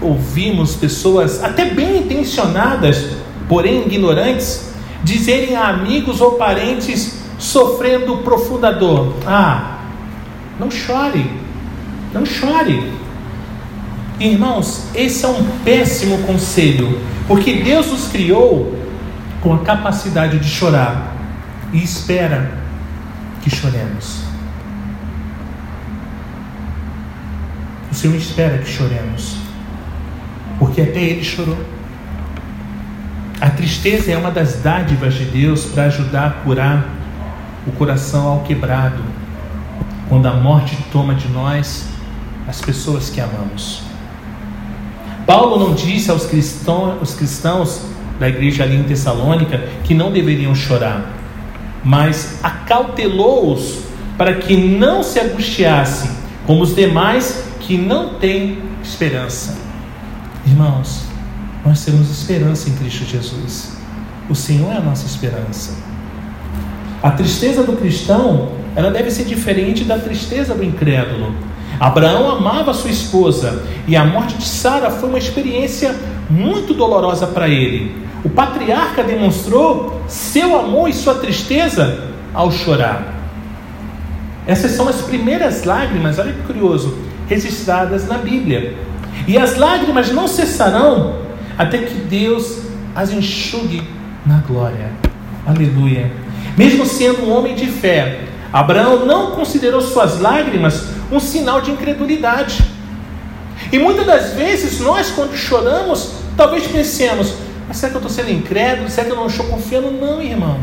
ouvimos 0.00 0.76
pessoas, 0.76 1.42
até 1.42 1.66
bem 1.66 1.98
intencionadas, 1.98 3.16
porém 3.48 3.86
ignorantes, 3.86 4.68
dizerem 5.02 5.56
a 5.56 5.68
amigos 5.68 6.20
ou 6.20 6.32
parentes 6.32 7.18
sofrendo 7.38 8.18
profunda 8.18 8.72
dor: 8.72 9.14
Ah, 9.26 9.78
não 10.58 10.70
chore, 10.70 11.30
não 12.12 12.24
chore. 12.24 12.92
Irmãos, 14.20 14.84
esse 14.94 15.24
é 15.24 15.28
um 15.28 15.44
péssimo 15.64 16.18
conselho, 16.26 17.00
porque 17.28 17.54
Deus 17.54 17.86
nos 17.86 18.08
criou 18.08 18.76
com 19.40 19.54
a 19.54 19.58
capacidade 19.58 20.38
de 20.38 20.48
chorar 20.48 21.14
e 21.72 21.82
espera 21.82 22.50
que 23.42 23.50
choremos. 23.50 24.22
O 27.90 27.94
Senhor 27.94 28.16
espera 28.16 28.58
que 28.58 28.68
choremos, 28.68 29.36
porque 30.58 30.82
até 30.82 31.00
Ele 31.00 31.24
chorou. 31.24 31.58
A 33.40 33.50
tristeza 33.50 34.10
é 34.10 34.16
uma 34.16 34.30
das 34.30 34.56
dádivas 34.56 35.14
de 35.14 35.24
Deus 35.24 35.66
para 35.66 35.84
ajudar 35.84 36.26
a 36.26 36.30
curar 36.42 36.88
o 37.66 37.72
coração 37.72 38.26
ao 38.26 38.40
quebrado, 38.40 39.02
quando 40.08 40.26
a 40.26 40.34
morte 40.34 40.76
toma 40.90 41.14
de 41.14 41.28
nós 41.28 41.88
as 42.48 42.60
pessoas 42.60 43.10
que 43.10 43.20
amamos. 43.20 43.82
Paulo 45.26 45.58
não 45.58 45.74
disse 45.74 46.10
aos 46.10 46.24
cristãos, 46.24 47.82
da 48.18 48.28
igreja 48.28 48.64
ali 48.64 48.76
em 48.76 48.82
Tessalônica 48.82 49.62
que 49.84 49.94
não 49.94 50.10
deveriam 50.10 50.54
chorar, 50.54 51.14
mas 51.84 52.40
acautelou-os 52.42 53.80
para 54.16 54.34
que 54.34 54.56
não 54.56 55.02
se 55.02 55.20
angustiassem, 55.20 56.10
como 56.46 56.62
os 56.62 56.74
demais 56.74 57.44
que 57.60 57.78
não 57.78 58.14
têm 58.14 58.58
esperança. 58.82 59.56
Irmãos, 60.46 61.04
nós 61.64 61.84
temos 61.84 62.10
esperança 62.10 62.68
em 62.68 62.74
Cristo 62.74 63.04
Jesus. 63.04 63.76
O 64.28 64.34
Senhor 64.34 64.72
é 64.72 64.78
a 64.78 64.80
nossa 64.80 65.06
esperança. 65.06 65.76
A 67.02 67.10
tristeza 67.10 67.62
do 67.62 67.74
cristão, 67.74 68.50
ela 68.74 68.90
deve 68.90 69.10
ser 69.10 69.24
diferente 69.24 69.84
da 69.84 69.98
tristeza 69.98 70.54
do 70.54 70.64
incrédulo. 70.64 71.34
Abraão 71.78 72.28
amava 72.30 72.74
sua 72.74 72.90
esposa 72.90 73.62
e 73.86 73.94
a 73.94 74.04
morte 74.04 74.36
de 74.36 74.44
Sara 74.44 74.90
foi 74.90 75.08
uma 75.08 75.18
experiência 75.18 75.94
muito 76.28 76.74
dolorosa 76.74 77.26
para 77.26 77.48
ele. 77.48 78.07
O 78.24 78.28
patriarca 78.28 79.02
demonstrou 79.02 80.02
seu 80.08 80.58
amor 80.58 80.88
e 80.88 80.92
sua 80.92 81.14
tristeza 81.14 82.08
ao 82.34 82.50
chorar. 82.50 83.14
Essas 84.46 84.72
são 84.72 84.88
as 84.88 85.02
primeiras 85.02 85.64
lágrimas, 85.64 86.18
olha 86.18 86.32
que 86.32 86.42
curioso, 86.42 86.98
registradas 87.28 88.08
na 88.08 88.18
Bíblia. 88.18 88.76
E 89.26 89.36
as 89.36 89.56
lágrimas 89.56 90.10
não 90.10 90.26
cessarão 90.26 91.18
até 91.56 91.78
que 91.78 91.94
Deus 91.94 92.60
as 92.94 93.12
enxugue 93.12 93.82
na 94.24 94.38
glória. 94.38 94.90
Aleluia. 95.46 96.10
Mesmo 96.56 96.86
sendo 96.86 97.24
um 97.24 97.32
homem 97.32 97.54
de 97.54 97.66
fé, 97.66 98.20
Abraão 98.52 99.04
não 99.04 99.32
considerou 99.32 99.80
suas 99.80 100.18
lágrimas 100.18 100.88
um 101.12 101.20
sinal 101.20 101.60
de 101.60 101.70
incredulidade. 101.70 102.64
E 103.70 103.78
muitas 103.78 104.06
das 104.06 104.32
vezes 104.32 104.80
nós, 104.80 105.10
quando 105.10 105.36
choramos, 105.36 106.12
talvez 106.36 106.66
pensemos: 106.66 107.34
mas 107.68 107.76
será 107.76 107.90
que 107.90 107.98
eu 107.98 108.06
estou 108.06 108.10
sendo 108.10 108.32
incrédulo? 108.32 108.88
Será 108.88 109.06
que 109.06 109.12
eu 109.12 109.16
não 109.16 109.26
estou 109.26 109.46
confiando? 109.46 109.90
Não, 109.90 110.22
irmão. 110.22 110.58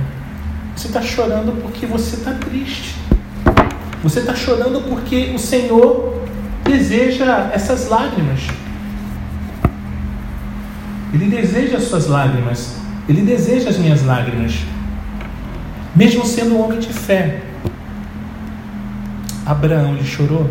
Você 0.75 0.87
está 0.87 1.01
chorando 1.01 1.61
porque 1.61 1.85
você 1.85 2.15
está 2.15 2.33
triste. 2.33 2.95
Você 4.03 4.19
está 4.19 4.35
chorando 4.35 4.81
porque 4.89 5.31
o 5.33 5.39
Senhor 5.39 6.23
deseja 6.63 7.51
essas 7.53 7.87
lágrimas. 7.87 8.41
Ele 11.13 11.27
deseja 11.27 11.77
as 11.77 11.83
suas 11.83 12.07
lágrimas. 12.07 12.75
Ele 13.07 13.21
deseja 13.21 13.69
as 13.69 13.77
minhas 13.77 14.03
lágrimas. 14.03 14.53
Mesmo 15.95 16.25
sendo 16.25 16.55
um 16.55 16.63
homem 16.65 16.79
de 16.79 16.91
fé. 16.91 17.41
Abraão 19.45 19.93
lhe 19.93 20.03
chorou. 20.03 20.49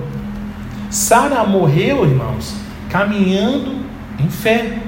Sara 0.89 1.45
morreu, 1.45 2.05
irmãos, 2.05 2.55
caminhando 2.89 3.85
em 4.19 4.29
fé. 4.29 4.79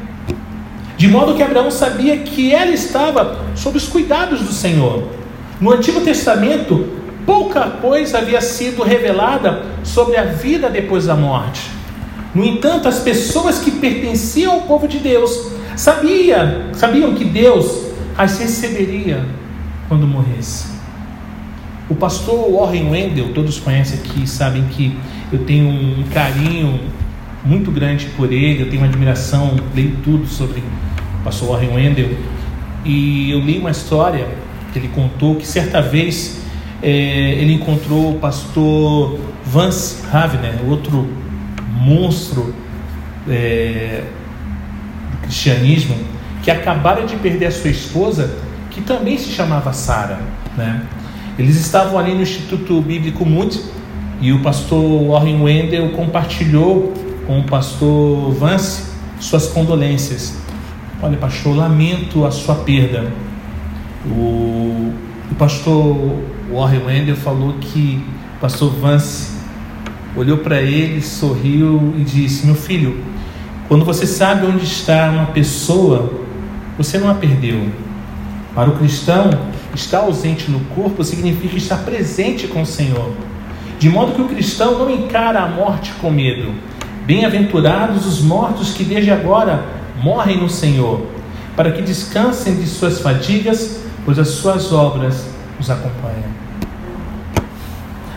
De 0.96 1.08
modo 1.08 1.34
que 1.34 1.42
Abraão 1.42 1.70
sabia 1.70 2.18
que 2.18 2.54
ela 2.54 2.70
estava 2.70 3.44
sob 3.54 3.76
os 3.76 3.86
cuidados 3.86 4.40
do 4.40 4.52
Senhor. 4.52 5.04
No 5.60 5.72
Antigo 5.72 6.00
Testamento, 6.00 6.86
pouca 7.26 7.68
coisa 7.68 8.18
havia 8.18 8.40
sido 8.40 8.82
revelada 8.82 9.62
sobre 9.82 10.16
a 10.16 10.24
vida 10.24 10.70
depois 10.70 11.06
da 11.06 11.14
morte. 11.14 11.70
No 12.34 12.44
entanto, 12.44 12.88
as 12.88 12.98
pessoas 12.98 13.58
que 13.58 13.70
pertenciam 13.70 14.54
ao 14.54 14.60
povo 14.62 14.88
de 14.88 14.98
Deus 14.98 15.52
sabia, 15.74 16.66
sabiam 16.72 17.14
que 17.14 17.24
Deus 17.24 17.86
as 18.16 18.38
receberia 18.38 19.24
quando 19.88 20.06
morresse. 20.06 20.76
O 21.88 21.94
pastor 21.94 22.50
Warren 22.50 22.90
Wendell, 22.90 23.32
todos 23.32 23.60
conhecem 23.60 24.00
aqui, 24.00 24.26
sabem 24.26 24.64
que 24.64 24.98
eu 25.32 25.40
tenho 25.40 25.68
um 25.68 26.04
carinho 26.12 26.80
muito 27.44 27.70
grande 27.70 28.06
por 28.16 28.32
ele, 28.32 28.62
eu 28.62 28.68
tenho 28.68 28.82
uma 28.82 28.88
admiração, 28.88 29.56
leio 29.74 29.96
tudo 30.02 30.26
sobre 30.26 30.62
pastor 31.26 31.48
Warren 31.50 31.74
Wendell. 31.74 32.16
E 32.84 33.32
eu 33.32 33.40
li 33.40 33.58
uma 33.58 33.72
história 33.72 34.28
que 34.72 34.78
ele 34.78 34.88
contou 34.88 35.34
que 35.34 35.46
certa 35.46 35.82
vez 35.82 36.40
é, 36.80 36.88
ele 36.88 37.54
encontrou 37.54 38.12
o 38.12 38.18
pastor 38.20 39.18
Vance 39.44 40.04
Havner, 40.12 40.54
outro 40.68 41.08
monstro 41.72 42.54
é, 43.28 44.04
do 45.10 45.18
cristianismo, 45.22 45.96
que 46.42 46.50
acabara 46.50 47.04
de 47.04 47.16
perder 47.16 47.46
a 47.46 47.50
sua 47.50 47.70
esposa, 47.70 48.36
que 48.70 48.80
também 48.80 49.18
se 49.18 49.30
chamava 49.30 49.72
Sara. 49.72 50.20
Né? 50.56 50.82
Eles 51.36 51.56
estavam 51.56 51.98
ali 51.98 52.14
no 52.14 52.22
Instituto 52.22 52.80
Bíblico 52.80 53.26
Moody 53.26 53.60
e 54.20 54.32
o 54.32 54.42
pastor 54.42 55.08
Warren 55.08 55.42
Wendell 55.42 55.90
compartilhou 55.90 56.92
com 57.26 57.40
o 57.40 57.44
pastor 57.44 58.30
Vance 58.32 58.84
suas 59.18 59.48
condolências. 59.48 60.45
Olha, 61.06 61.18
pastor, 61.18 61.56
lamento 61.56 62.26
a 62.26 62.32
sua 62.32 62.56
perda. 62.56 63.12
O, 64.04 64.92
o 65.30 65.34
pastor 65.38 66.18
Warren 66.52 66.84
Wendell 66.84 67.14
falou 67.14 67.54
que 67.60 68.04
o 68.36 68.40
pastor 68.40 68.72
Vance 68.72 69.36
olhou 70.16 70.38
para 70.38 70.60
ele, 70.60 71.00
sorriu 71.00 71.94
e 71.96 72.02
disse: 72.02 72.44
Meu 72.44 72.56
filho, 72.56 73.04
quando 73.68 73.84
você 73.84 74.04
sabe 74.04 74.46
onde 74.46 74.64
está 74.64 75.08
uma 75.10 75.26
pessoa, 75.26 76.12
você 76.76 76.98
não 76.98 77.08
a 77.08 77.14
perdeu. 77.14 77.68
Para 78.52 78.70
o 78.70 78.76
cristão, 78.76 79.30
estar 79.76 79.98
ausente 79.98 80.50
no 80.50 80.58
corpo 80.74 81.04
significa 81.04 81.56
estar 81.56 81.84
presente 81.84 82.48
com 82.48 82.62
o 82.62 82.66
Senhor. 82.66 83.12
De 83.78 83.88
modo 83.88 84.10
que 84.10 84.22
o 84.22 84.28
cristão 84.28 84.76
não 84.76 84.90
encara 84.90 85.38
a 85.38 85.46
morte 85.46 85.92
com 86.00 86.10
medo. 86.10 86.52
Bem-aventurados 87.06 88.04
os 88.04 88.20
mortos 88.20 88.74
que 88.74 88.82
desde 88.82 89.12
agora 89.12 89.85
morrem 90.02 90.38
no 90.38 90.48
Senhor, 90.48 91.06
para 91.56 91.72
que 91.72 91.82
descansem 91.82 92.56
de 92.56 92.66
suas 92.66 93.00
fadigas, 93.00 93.80
pois 94.04 94.18
as 94.18 94.28
suas 94.28 94.72
obras 94.72 95.26
os 95.58 95.70
acompanham. 95.70 96.36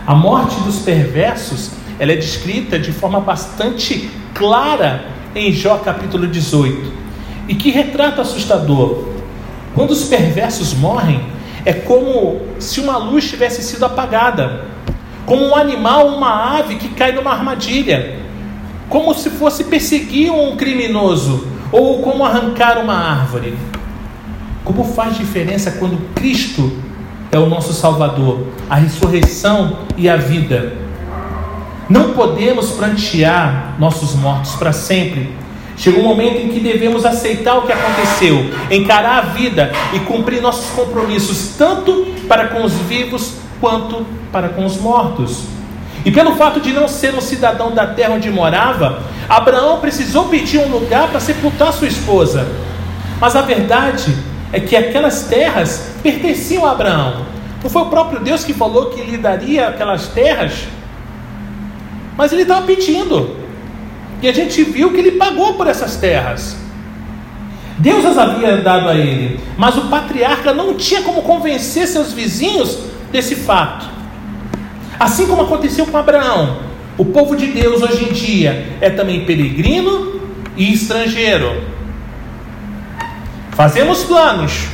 A 0.06 0.14
morte 0.14 0.60
dos 0.60 0.80
perversos 0.80 1.70
ela 1.98 2.12
é 2.12 2.16
descrita 2.16 2.78
de 2.78 2.92
forma 2.92 3.20
bastante 3.20 4.10
clara 4.34 5.04
em 5.34 5.52
Jó 5.52 5.76
capítulo 5.78 6.26
18. 6.26 6.92
E 7.48 7.54
que 7.54 7.70
retrato 7.70 8.20
assustador! 8.20 9.08
Quando 9.74 9.90
os 9.90 10.04
perversos 10.04 10.74
morrem, 10.74 11.22
é 11.64 11.72
como 11.72 12.40
se 12.58 12.80
uma 12.80 12.96
luz 12.96 13.28
tivesse 13.28 13.62
sido 13.62 13.84
apagada, 13.84 14.64
como 15.26 15.46
um 15.46 15.54
animal, 15.54 16.08
uma 16.08 16.58
ave 16.58 16.76
que 16.76 16.88
cai 16.88 17.12
numa 17.12 17.30
armadilha, 17.30 18.18
como 18.88 19.14
se 19.14 19.30
fosse 19.30 19.64
perseguir 19.64 20.32
um 20.32 20.56
criminoso 20.56 21.46
ou 21.72 22.02
como 22.02 22.24
arrancar 22.24 22.78
uma 22.78 22.94
árvore. 22.94 23.56
Como 24.64 24.84
faz 24.84 25.16
diferença 25.16 25.72
quando 25.72 26.12
Cristo 26.14 26.72
é 27.32 27.38
o 27.38 27.48
nosso 27.48 27.72
Salvador, 27.72 28.46
a 28.68 28.76
ressurreição 28.76 29.78
e 29.96 30.08
a 30.08 30.16
vida. 30.16 30.74
Não 31.88 32.12
podemos 32.12 32.70
prantear 32.72 33.76
nossos 33.78 34.14
mortos 34.14 34.54
para 34.54 34.72
sempre. 34.72 35.32
Chega 35.76 35.98
um 35.98 36.04
momento 36.04 36.36
em 36.36 36.48
que 36.50 36.60
devemos 36.60 37.06
aceitar 37.06 37.56
o 37.56 37.62
que 37.62 37.72
aconteceu, 37.72 38.50
encarar 38.70 39.18
a 39.18 39.20
vida 39.22 39.72
e 39.94 40.00
cumprir 40.00 40.42
nossos 40.42 40.70
compromissos, 40.70 41.54
tanto 41.56 42.06
para 42.28 42.48
com 42.48 42.62
os 42.62 42.72
vivos 42.72 43.34
quanto 43.60 44.04
para 44.30 44.50
com 44.50 44.64
os 44.64 44.76
mortos. 44.76 45.44
E 46.04 46.10
pelo 46.10 46.34
fato 46.36 46.60
de 46.60 46.72
não 46.72 46.88
ser 46.88 47.14
um 47.14 47.20
cidadão 47.20 47.72
da 47.72 47.86
terra 47.86 48.14
onde 48.14 48.30
morava, 48.30 49.02
Abraão 49.28 49.80
precisou 49.80 50.28
pedir 50.28 50.58
um 50.58 50.68
lugar 50.68 51.08
para 51.08 51.20
sepultar 51.20 51.72
sua 51.72 51.88
esposa. 51.88 52.48
Mas 53.20 53.36
a 53.36 53.42
verdade 53.42 54.16
é 54.52 54.58
que 54.58 54.74
aquelas 54.74 55.24
terras 55.24 55.92
pertenciam 56.02 56.64
a 56.64 56.72
Abraão. 56.72 57.26
Não 57.62 57.68
foi 57.68 57.82
o 57.82 57.86
próprio 57.86 58.20
Deus 58.20 58.42
que 58.42 58.54
falou 58.54 58.86
que 58.86 59.02
lhe 59.02 59.18
daria 59.18 59.68
aquelas 59.68 60.08
terras? 60.08 60.66
Mas 62.16 62.32
ele 62.32 62.42
estava 62.42 62.66
pedindo. 62.66 63.36
E 64.22 64.28
a 64.28 64.32
gente 64.32 64.62
viu 64.64 64.92
que 64.92 64.98
ele 64.98 65.12
pagou 65.12 65.54
por 65.54 65.66
essas 65.66 65.96
terras. 65.96 66.56
Deus 67.78 68.04
as 68.04 68.18
havia 68.18 68.58
dado 68.58 68.88
a 68.88 68.94
ele, 68.94 69.40
mas 69.56 69.76
o 69.78 69.88
patriarca 69.88 70.52
não 70.52 70.74
tinha 70.74 71.00
como 71.00 71.22
convencer 71.22 71.86
seus 71.86 72.12
vizinhos 72.12 72.78
desse 73.10 73.34
fato. 73.34 73.86
Assim 75.00 75.26
como 75.26 75.40
aconteceu 75.40 75.86
com 75.86 75.96
Abraão, 75.96 76.58
o 76.98 77.06
povo 77.06 77.34
de 77.34 77.46
Deus 77.46 77.80
hoje 77.80 78.04
em 78.04 78.12
dia 78.12 78.76
é 78.82 78.90
também 78.90 79.24
peregrino 79.24 80.20
e 80.58 80.74
estrangeiro. 80.74 81.62
Fazemos 83.52 84.02
planos. 84.02 84.66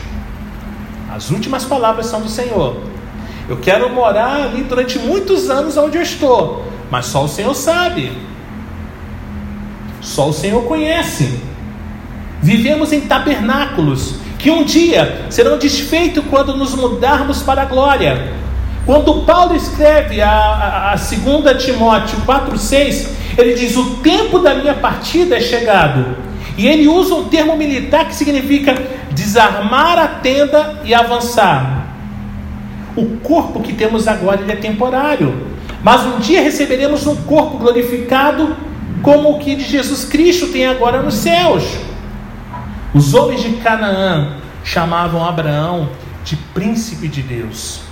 As 1.15 1.31
últimas 1.31 1.65
palavras 1.65 2.07
são 2.07 2.21
do 2.21 2.29
Senhor. 2.29 2.77
Eu 3.49 3.59
quero 3.59 3.89
morar 3.89 4.43
ali 4.43 4.65
durante 4.65 4.99
muitos 4.99 5.49
anos 5.49 5.77
onde 5.77 5.97
eu 5.97 6.03
estou. 6.03 6.67
Mas 6.91 7.07
só 7.07 7.23
o 7.25 7.29
Senhor 7.29 7.55
sabe. 7.55 8.11
Só 10.01 10.29
o 10.29 10.33
Senhor 10.33 10.65
conhece. 10.65 11.41
Vivemos 12.43 12.93
em 12.93 13.03
tabernáculos 13.03 14.17
que 14.41 14.51
um 14.51 14.65
dia 14.65 15.27
serão 15.31 15.57
desfeitos 15.57 16.25
quando 16.29 16.57
nos 16.57 16.75
mudarmos 16.75 17.45
para 17.45 17.63
a 17.63 17.67
glória. 17.67 18.35
Quando 18.87 19.23
Paulo 19.23 19.57
escreve 19.57 20.23
a, 20.23 20.31
a, 20.31 20.93
a 20.93 20.95
2 20.95 21.65
Timóteo 21.65 22.21
4,6, 22.21 23.09
ele 23.37 23.55
diz: 23.55 23.77
O 23.77 23.97
tempo 23.97 24.39
da 24.39 24.55
minha 24.55 24.75
partida 24.75 25.37
é 25.37 25.41
chegado. 25.41 26.17
E 26.57 26.67
ele 26.69 26.87
usa 26.87 27.15
um 27.17 27.25
termo 27.29 27.57
militar 27.57 28.07
que 28.07 28.15
significa 28.15 28.75
desarmar 29.11 29.99
a 29.99 30.07
tenda 30.07 30.81
e 30.85 30.95
avançar. 30.95 31.85
O 32.95 33.19
corpo 33.19 33.61
que 33.61 33.75
temos 33.75 34.07
agora 34.07 34.41
é 34.49 34.57
temporário. 34.57 35.49
Mas 35.83 36.07
um 36.07 36.19
dia 36.19 36.41
receberemos 36.41 37.07
um 37.07 37.17
corpo 37.17 37.59
glorificado, 37.59 38.57
como 39.03 39.33
o 39.33 39.39
que 39.39 39.57
de 39.57 39.65
Jesus 39.65 40.05
Cristo 40.05 40.47
tem 40.49 40.67
agora 40.67 41.03
nos 41.03 41.15
céus. 41.15 41.65
Os 42.95 43.13
homens 43.15 43.43
de 43.43 43.51
Canaã 43.57 44.37
chamavam 44.65 45.25
Abraão 45.25 45.91
de 46.25 46.37
príncipe 46.37 47.09
de 47.09 47.21
Deus. 47.21 47.86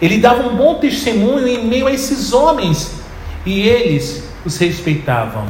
Ele 0.00 0.18
dava 0.18 0.46
um 0.46 0.56
bom 0.56 0.74
testemunho 0.74 1.46
em 1.46 1.64
meio 1.64 1.86
a 1.86 1.92
esses 1.92 2.32
homens 2.32 3.00
e 3.44 3.60
eles 3.60 4.28
os 4.44 4.58
respeitavam. 4.58 5.46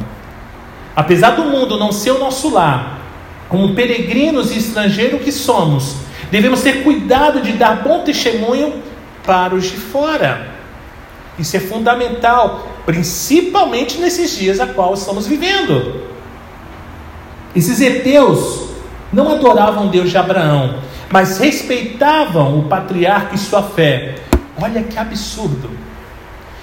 Apesar 0.95 1.31
do 1.31 1.43
mundo 1.43 1.77
não 1.77 1.91
ser 1.91 2.11
o 2.11 2.19
nosso 2.19 2.49
lar, 2.49 3.01
como 3.49 3.75
peregrinos 3.75 4.51
e 4.51 4.57
estrangeiros 4.57 5.21
que 5.21 5.31
somos, 5.31 5.95
devemos 6.31 6.61
ter 6.61 6.83
cuidado 6.83 7.41
de 7.41 7.53
dar 7.53 7.83
bom 7.83 8.03
testemunho 8.03 8.81
para 9.25 9.53
os 9.53 9.65
de 9.65 9.77
fora. 9.77 10.55
Isso 11.37 11.55
é 11.55 11.59
fundamental, 11.59 12.67
principalmente 12.85 13.99
nesses 13.99 14.35
dias 14.35 14.59
a 14.59 14.67
qual 14.67 14.93
estamos 14.93 15.27
vivendo. 15.27 16.03
Esses 17.55 17.79
heteus 17.79 18.69
não 19.11 19.31
adoravam 19.31 19.87
Deus 19.87 20.09
de 20.09 20.17
Abraão, 20.17 20.79
mas 21.09 21.37
respeitavam 21.37 22.59
o 22.59 22.63
patriarca 22.63 23.35
e 23.35 23.37
sua 23.37 23.63
fé. 23.63 24.15
Olha 24.61 24.83
que 24.83 24.97
absurdo. 24.97 25.69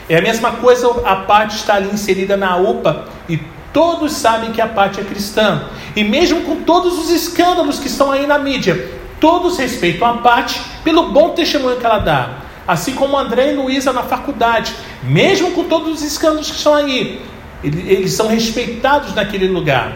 É 0.09 0.19
a 0.19 0.23
mesma 0.23 0.53
coisa, 0.53 0.89
a 1.05 1.17
parte 1.17 1.57
está 1.57 1.75
ali 1.75 1.89
inserida 1.91 2.37
na 2.37 2.57
UPA 2.57 3.07
e 3.29 3.39
todos 3.73 4.13
sabem 4.13 4.53
que 4.53 4.61
a 4.61 4.69
parte 4.69 5.01
é 5.01 5.05
cristã. 5.05 5.65
E 5.97 6.05
mesmo 6.05 6.43
com 6.43 6.63
todos 6.63 6.99
os 6.99 7.11
escândalos 7.11 7.79
que 7.79 7.87
estão 7.87 8.13
aí 8.13 8.27
na 8.27 8.39
mídia, 8.39 8.91
todos 9.21 9.57
respeitam 9.59 10.07
a 10.09 10.19
parte 10.19 10.61
pelo 10.83 11.11
bom 11.11 11.31
testemunho 11.31 11.79
que 11.79 11.87
ela 11.87 11.99
dá. 11.99 12.39
Assim 12.67 12.95
como 12.95 13.17
André 13.17 13.53
e 13.53 13.57
Luísa 13.57 13.93
na 13.93 14.03
faculdade, 14.03 14.75
mesmo 15.03 15.53
com 15.53 15.65
todos 15.65 15.95
os 15.95 16.03
escândalos 16.03 16.51
que 16.51 16.57
estão 16.57 16.75
aí, 16.75 17.21
eles 17.63 18.13
são 18.13 18.29
respeitados 18.29 19.15
naquele 19.15 19.49
lugar, 19.49 19.93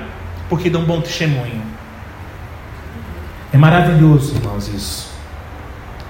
porque 0.48 0.70
dão 0.70 0.82
bom 0.82 1.00
testemunho. 1.00 1.62
É 3.52 3.56
maravilhoso, 3.56 4.34
irmãos, 4.34 4.68
isso. 4.68 5.08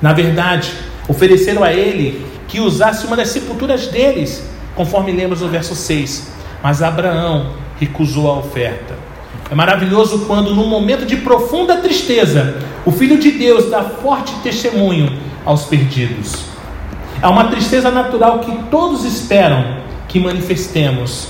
Na 0.01 0.13
verdade, 0.13 0.73
ofereceram 1.09 1.65
a 1.65 1.73
ele 1.73 2.25
que 2.47 2.61
usasse 2.61 3.07
uma 3.07 3.17
das 3.17 3.29
sepulturas 3.29 3.89
deles, 3.89 4.47
conforme 4.77 5.11
lemos 5.11 5.41
no 5.41 5.49
verso 5.49 5.75
6. 5.75 6.33
Mas 6.63 6.83
Abraão 6.83 7.53
recusou 7.81 8.31
a 8.31 8.39
oferta. 8.39 8.95
É 9.51 9.55
maravilhoso 9.55 10.27
quando, 10.27 10.55
num 10.55 10.69
momento 10.69 11.07
de 11.07 11.17
profunda 11.17 11.77
tristeza, 11.77 12.59
o 12.85 12.93
Filho 12.93 13.19
de 13.19 13.31
Deus 13.31 13.71
dá 13.71 13.83
forte 13.83 14.35
testemunho 14.43 15.11
aos 15.45 15.65
perdidos. 15.65 16.45
É 17.23 17.27
uma 17.27 17.45
tristeza 17.45 17.91
natural 17.91 18.41
que 18.41 18.53
todos 18.71 19.05
esperam 19.05 19.79
que 20.07 20.21
manifestemos. 20.21 21.29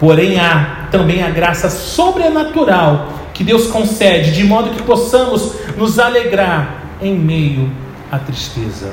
Porém, 0.00 0.38
há 0.38 0.88
também 0.90 1.22
a 1.22 1.30
graça 1.30 1.68
sobrenatural 1.68 3.12
que 3.34 3.44
Deus 3.44 3.66
concede, 3.66 4.32
de 4.32 4.44
modo 4.44 4.70
que 4.70 4.82
possamos 4.82 5.52
nos 5.76 5.98
alegrar 5.98 6.82
em 7.02 7.14
meio 7.14 7.70
à 8.10 8.18
tristeza. 8.18 8.92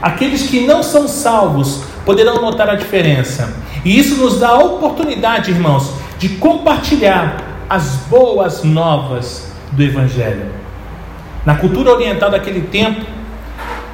Aqueles 0.00 0.48
que 0.48 0.66
não 0.66 0.82
são 0.82 1.06
salvos 1.06 1.84
poderão 2.04 2.40
notar 2.40 2.68
a 2.68 2.74
diferença. 2.74 3.54
E 3.84 3.98
isso 3.98 4.16
nos 4.16 4.40
dá 4.40 4.48
a 4.48 4.58
oportunidade, 4.58 5.50
irmãos, 5.50 5.92
de 6.18 6.30
compartilhar 6.30 7.36
as 7.68 7.96
boas 8.08 8.64
novas 8.64 9.52
do 9.72 9.82
Evangelho. 9.82 10.50
Na 11.44 11.56
cultura 11.56 11.92
oriental 11.92 12.30
daquele 12.30 12.62
tempo, 12.62 13.04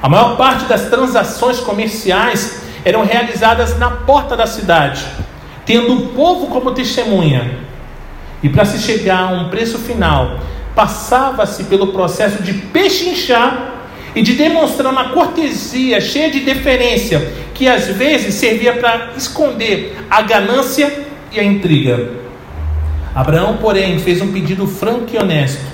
a 0.02 0.08
maior 0.08 0.36
parte 0.36 0.64
das 0.64 0.88
transações 0.88 1.60
comerciais 1.60 2.62
eram 2.84 3.04
realizadas 3.04 3.78
na 3.78 3.90
porta 3.90 4.36
da 4.36 4.46
cidade, 4.46 5.04
tendo 5.64 5.94
o 5.94 6.08
povo 6.08 6.46
como 6.48 6.72
testemunha. 6.72 7.58
E 8.42 8.48
para 8.48 8.64
se 8.64 8.78
chegar 8.78 9.24
a 9.24 9.28
um 9.28 9.48
preço 9.48 9.78
final, 9.78 10.38
passava-se 10.74 11.64
pelo 11.64 11.88
processo 11.88 12.42
de 12.42 12.52
pechinchar 12.52 13.77
e 14.18 14.22
de 14.22 14.32
demonstrar 14.32 14.92
uma 14.92 15.10
cortesia 15.10 16.00
cheia 16.00 16.28
de 16.28 16.40
deferência, 16.40 17.32
que 17.54 17.68
às 17.68 17.86
vezes 17.86 18.34
servia 18.34 18.72
para 18.72 19.12
esconder 19.16 19.96
a 20.10 20.20
ganância 20.22 20.92
e 21.30 21.38
a 21.38 21.44
intriga. 21.44 22.10
Abraão, 23.14 23.58
porém, 23.58 23.96
fez 24.00 24.20
um 24.20 24.32
pedido 24.32 24.66
franco 24.66 25.06
e 25.12 25.18
honesto. 25.18 25.64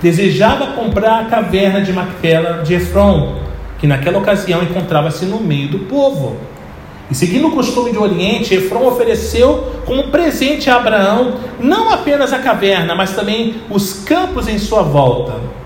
Desejava 0.00 0.74
comprar 0.74 1.22
a 1.22 1.24
caverna 1.24 1.80
de 1.80 1.92
Macpela 1.92 2.62
de 2.62 2.74
Efron, 2.74 3.40
que 3.80 3.86
naquela 3.88 4.18
ocasião 4.18 4.62
encontrava-se 4.62 5.24
no 5.24 5.40
meio 5.40 5.66
do 5.66 5.80
povo. 5.80 6.36
E 7.10 7.16
seguindo 7.16 7.48
o 7.48 7.52
costume 7.52 7.90
do 7.92 8.00
Oriente, 8.00 8.54
Efron 8.54 8.86
ofereceu 8.86 9.82
como 9.84 10.04
presente 10.04 10.70
a 10.70 10.76
Abraão 10.76 11.34
não 11.58 11.90
apenas 11.90 12.32
a 12.32 12.38
caverna, 12.38 12.94
mas 12.94 13.16
também 13.16 13.56
os 13.68 14.04
campos 14.04 14.46
em 14.46 14.56
sua 14.56 14.82
volta. 14.82 15.58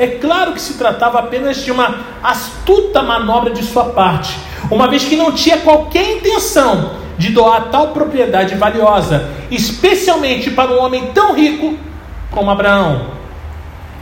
É 0.00 0.06
claro 0.06 0.54
que 0.54 0.62
se 0.62 0.78
tratava 0.78 1.18
apenas 1.18 1.58
de 1.58 1.70
uma 1.70 1.94
astuta 2.22 3.02
manobra 3.02 3.52
de 3.52 3.62
sua 3.62 3.90
parte, 3.90 4.34
uma 4.70 4.88
vez 4.88 5.04
que 5.04 5.14
não 5.14 5.30
tinha 5.30 5.58
qualquer 5.58 6.16
intenção 6.16 6.92
de 7.18 7.28
doar 7.28 7.68
tal 7.70 7.88
propriedade 7.88 8.54
valiosa, 8.54 9.28
especialmente 9.50 10.52
para 10.52 10.70
um 10.72 10.80
homem 10.80 11.08
tão 11.12 11.34
rico 11.34 11.76
como 12.30 12.50
Abraão. 12.50 13.08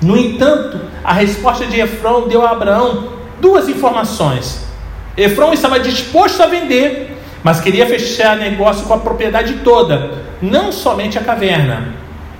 No 0.01 0.17
entanto, 0.17 0.81
a 1.03 1.13
resposta 1.13 1.67
de 1.67 1.81
Efron 1.81 2.29
deu 2.29 2.47
a 2.47 2.51
Abraão 2.51 3.09
duas 3.41 3.69
informações. 3.69 4.69
Efron 5.17 5.53
estava 5.53 5.81
disposto 5.81 6.41
a 6.41 6.47
vender, 6.47 7.19
mas 7.43 7.61
queria 7.61 7.87
fechar 7.87 8.37
negócio 8.37 8.87
com 8.87 8.95
a 8.95 8.99
propriedade 8.99 9.55
toda, 9.65 10.13
não 10.41 10.71
somente 10.71 11.19
a 11.19 11.25
caverna. 11.25 11.93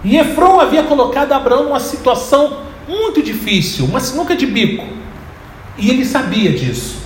E 0.05 0.17
Efron 0.17 0.61
havia 0.61 0.85
colocado 0.85 1.33
Abraão 1.33 1.65
numa 1.65 1.81
situação 1.81 2.68
muito 2.89 3.23
difícil, 3.23 3.85
uma 3.85 4.01
sinuca 4.01 4.35
de 4.35 4.47
bico. 4.47 4.87
E 5.77 5.91
ele 5.91 6.05
sabia 6.05 6.51
disso. 6.53 6.97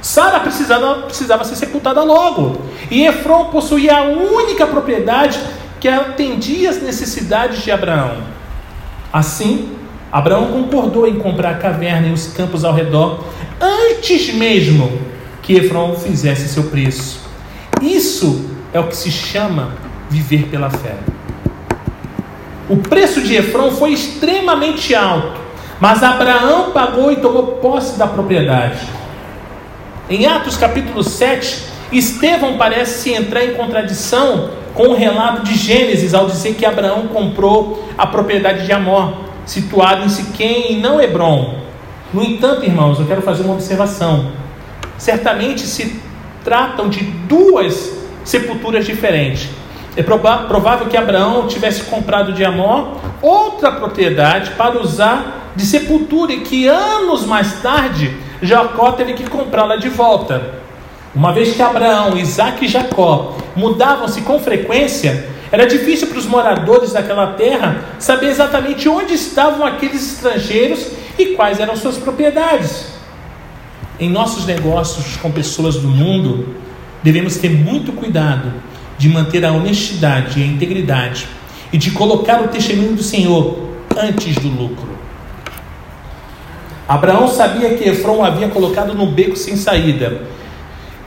Sara 0.00 0.40
precisava, 0.40 1.02
precisava 1.02 1.44
ser 1.44 1.56
sepultada 1.56 2.02
logo. 2.02 2.62
E 2.90 3.04
Efron 3.04 3.46
possuía 3.46 3.96
a 3.96 4.02
única 4.02 4.66
propriedade 4.66 5.40
que 5.80 5.88
atendia 5.88 6.70
às 6.70 6.80
necessidades 6.80 7.62
de 7.62 7.70
Abraão. 7.70 8.18
Assim, 9.12 9.70
Abraão 10.10 10.46
concordou 10.46 11.06
em 11.06 11.16
comprar 11.16 11.50
a 11.50 11.58
caverna 11.58 12.08
e 12.08 12.12
os 12.12 12.28
campos 12.28 12.64
ao 12.64 12.72
redor, 12.72 13.24
antes 13.60 14.32
mesmo 14.32 15.00
que 15.42 15.54
Efron 15.54 15.94
fizesse 15.94 16.48
seu 16.48 16.64
preço. 16.64 17.20
Isso 17.82 18.48
é 18.72 18.80
o 18.80 18.86
que 18.86 18.96
se 18.96 19.10
chama 19.10 19.74
viver 20.08 20.46
pela 20.46 20.70
fé. 20.70 20.96
O 22.68 22.78
preço 22.78 23.20
de 23.20 23.34
Efron 23.34 23.70
foi 23.72 23.92
extremamente 23.92 24.94
alto, 24.94 25.38
mas 25.78 26.02
Abraão 26.02 26.70
pagou 26.70 27.12
e 27.12 27.16
tomou 27.16 27.58
posse 27.58 27.98
da 27.98 28.06
propriedade. 28.06 28.78
Em 30.08 30.26
Atos 30.26 30.56
capítulo 30.56 31.04
7, 31.04 31.62
Estevão 31.92 32.56
parece 32.56 33.12
entrar 33.12 33.44
em 33.44 33.54
contradição 33.54 34.50
com 34.72 34.88
o 34.88 34.94
relato 34.94 35.42
de 35.42 35.54
Gênesis 35.54 36.14
ao 36.14 36.26
dizer 36.26 36.54
que 36.54 36.64
Abraão 36.64 37.06
comprou 37.08 37.86
a 37.98 38.06
propriedade 38.06 38.64
de 38.64 38.72
Amor, 38.72 39.14
situada 39.44 40.04
em 40.04 40.08
Siquém 40.08 40.72
e 40.72 40.76
não 40.80 40.98
Hebron. 40.98 41.58
No 42.14 42.22
entanto, 42.22 42.64
irmãos, 42.64 42.98
eu 42.98 43.06
quero 43.06 43.20
fazer 43.20 43.42
uma 43.42 43.54
observação. 43.54 44.32
Certamente 44.96 45.66
se 45.66 46.00
tratam 46.42 46.88
de 46.88 47.02
duas 47.02 47.92
sepulturas 48.24 48.86
diferentes. 48.86 49.50
É 49.96 50.02
provável 50.02 50.88
que 50.88 50.96
Abraão 50.96 51.46
tivesse 51.46 51.84
comprado 51.84 52.32
de 52.32 52.44
Amor 52.44 52.96
outra 53.22 53.70
propriedade 53.72 54.50
para 54.52 54.80
usar 54.80 55.52
de 55.54 55.64
sepultura 55.64 56.32
e 56.32 56.40
que 56.40 56.66
anos 56.66 57.24
mais 57.24 57.60
tarde 57.62 58.16
Jacó 58.42 58.90
teve 58.92 59.14
que 59.14 59.30
comprá-la 59.30 59.76
de 59.76 59.88
volta. 59.88 60.64
Uma 61.14 61.32
vez 61.32 61.54
que 61.54 61.62
Abraão, 61.62 62.18
Isaac 62.18 62.64
e 62.64 62.68
Jacó 62.68 63.36
mudavam-se 63.54 64.22
com 64.22 64.40
frequência, 64.40 65.28
era 65.52 65.64
difícil 65.64 66.08
para 66.08 66.18
os 66.18 66.26
moradores 66.26 66.92
daquela 66.92 67.28
terra 67.28 67.84
saber 68.00 68.30
exatamente 68.30 68.88
onde 68.88 69.14
estavam 69.14 69.64
aqueles 69.64 70.14
estrangeiros 70.14 70.88
e 71.16 71.26
quais 71.26 71.60
eram 71.60 71.76
suas 71.76 71.96
propriedades. 71.96 72.86
Em 74.00 74.10
nossos 74.10 74.44
negócios 74.44 75.16
com 75.18 75.30
pessoas 75.30 75.76
do 75.76 75.86
mundo, 75.86 76.56
devemos 77.00 77.36
ter 77.36 77.50
muito 77.50 77.92
cuidado 77.92 78.52
de 78.98 79.08
manter 79.08 79.44
a 79.44 79.52
honestidade 79.52 80.40
e 80.40 80.42
a 80.42 80.46
integridade 80.46 81.26
e 81.72 81.78
de 81.78 81.90
colocar 81.90 82.42
o 82.42 82.48
testemunho 82.48 82.94
do 82.94 83.02
Senhor 83.02 83.58
antes 83.96 84.36
do 84.36 84.48
lucro. 84.48 84.88
Abraão 86.86 87.28
sabia 87.28 87.74
que 87.74 87.88
Efron 87.88 88.22
havia 88.22 88.48
colocado 88.48 88.94
no 88.94 89.06
beco 89.06 89.36
sem 89.36 89.56
saída. 89.56 90.22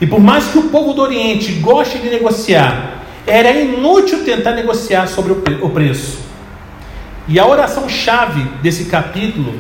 E 0.02 0.08
por 0.08 0.20
mais 0.20 0.48
que 0.48 0.58
o 0.58 0.70
povo 0.70 0.94
do 0.94 1.02
Oriente 1.02 1.54
goste 1.54 2.00
de 2.00 2.10
negociar, 2.10 3.04
era 3.26 3.52
inútil 3.52 4.24
tentar 4.24 4.54
negociar 4.54 5.08
sobre 5.08 5.34
o 5.34 5.70
preço. 5.70 6.20
E 7.28 7.40
a 7.40 7.46
oração-chave 7.46 8.42
desse 8.62 8.86
capítulo, 8.86 9.60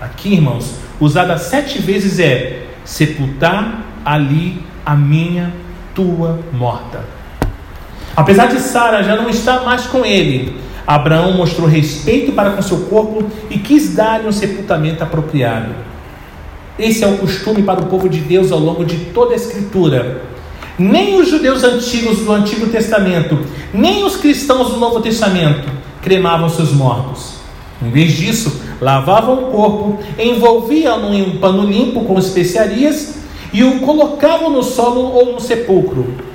aqui 0.00 0.34
irmãos, 0.34 0.74
usada 1.00 1.36
sete 1.36 1.78
vezes 1.78 2.18
é: 2.18 2.66
sepultar 2.84 3.84
ali 4.04 4.62
a 4.86 4.94
minha, 4.94 5.52
tua 5.94 6.38
morta. 6.52 7.17
Apesar 8.18 8.46
de 8.46 8.58
Sara 8.58 9.00
já 9.04 9.14
não 9.14 9.30
estar 9.30 9.64
mais 9.64 9.86
com 9.86 10.04
ele, 10.04 10.56
Abraão 10.84 11.34
mostrou 11.34 11.68
respeito 11.68 12.32
para 12.32 12.50
com 12.50 12.60
seu 12.60 12.78
corpo 12.86 13.24
e 13.48 13.58
quis 13.58 13.94
dar-lhe 13.94 14.26
um 14.26 14.32
sepultamento 14.32 15.04
apropriado. 15.04 15.72
Esse 16.76 17.04
é 17.04 17.06
o 17.06 17.16
costume 17.18 17.62
para 17.62 17.80
o 17.80 17.86
povo 17.86 18.08
de 18.08 18.18
Deus 18.18 18.50
ao 18.50 18.58
longo 18.58 18.84
de 18.84 18.96
toda 19.14 19.34
a 19.34 19.36
Escritura. 19.36 20.22
Nem 20.76 21.14
os 21.20 21.30
judeus 21.30 21.62
antigos 21.62 22.18
do 22.18 22.32
Antigo 22.32 22.66
Testamento, 22.66 23.38
nem 23.72 24.02
os 24.02 24.16
cristãos 24.16 24.70
do 24.70 24.78
Novo 24.78 25.00
Testamento 25.00 25.68
cremavam 26.02 26.48
seus 26.48 26.72
mortos. 26.72 27.34
Em 27.80 27.88
vez 27.88 28.14
disso, 28.14 28.60
lavavam 28.80 29.44
o 29.44 29.52
corpo, 29.52 30.00
envolviam-no 30.18 31.14
em 31.14 31.22
um 31.22 31.38
pano 31.38 31.64
limpo 31.70 32.00
com 32.00 32.18
especiarias 32.18 33.20
e 33.52 33.62
o 33.62 33.78
colocavam 33.78 34.50
no 34.50 34.64
solo 34.64 35.02
ou 35.02 35.34
no 35.34 35.40
sepulcro. 35.40 36.26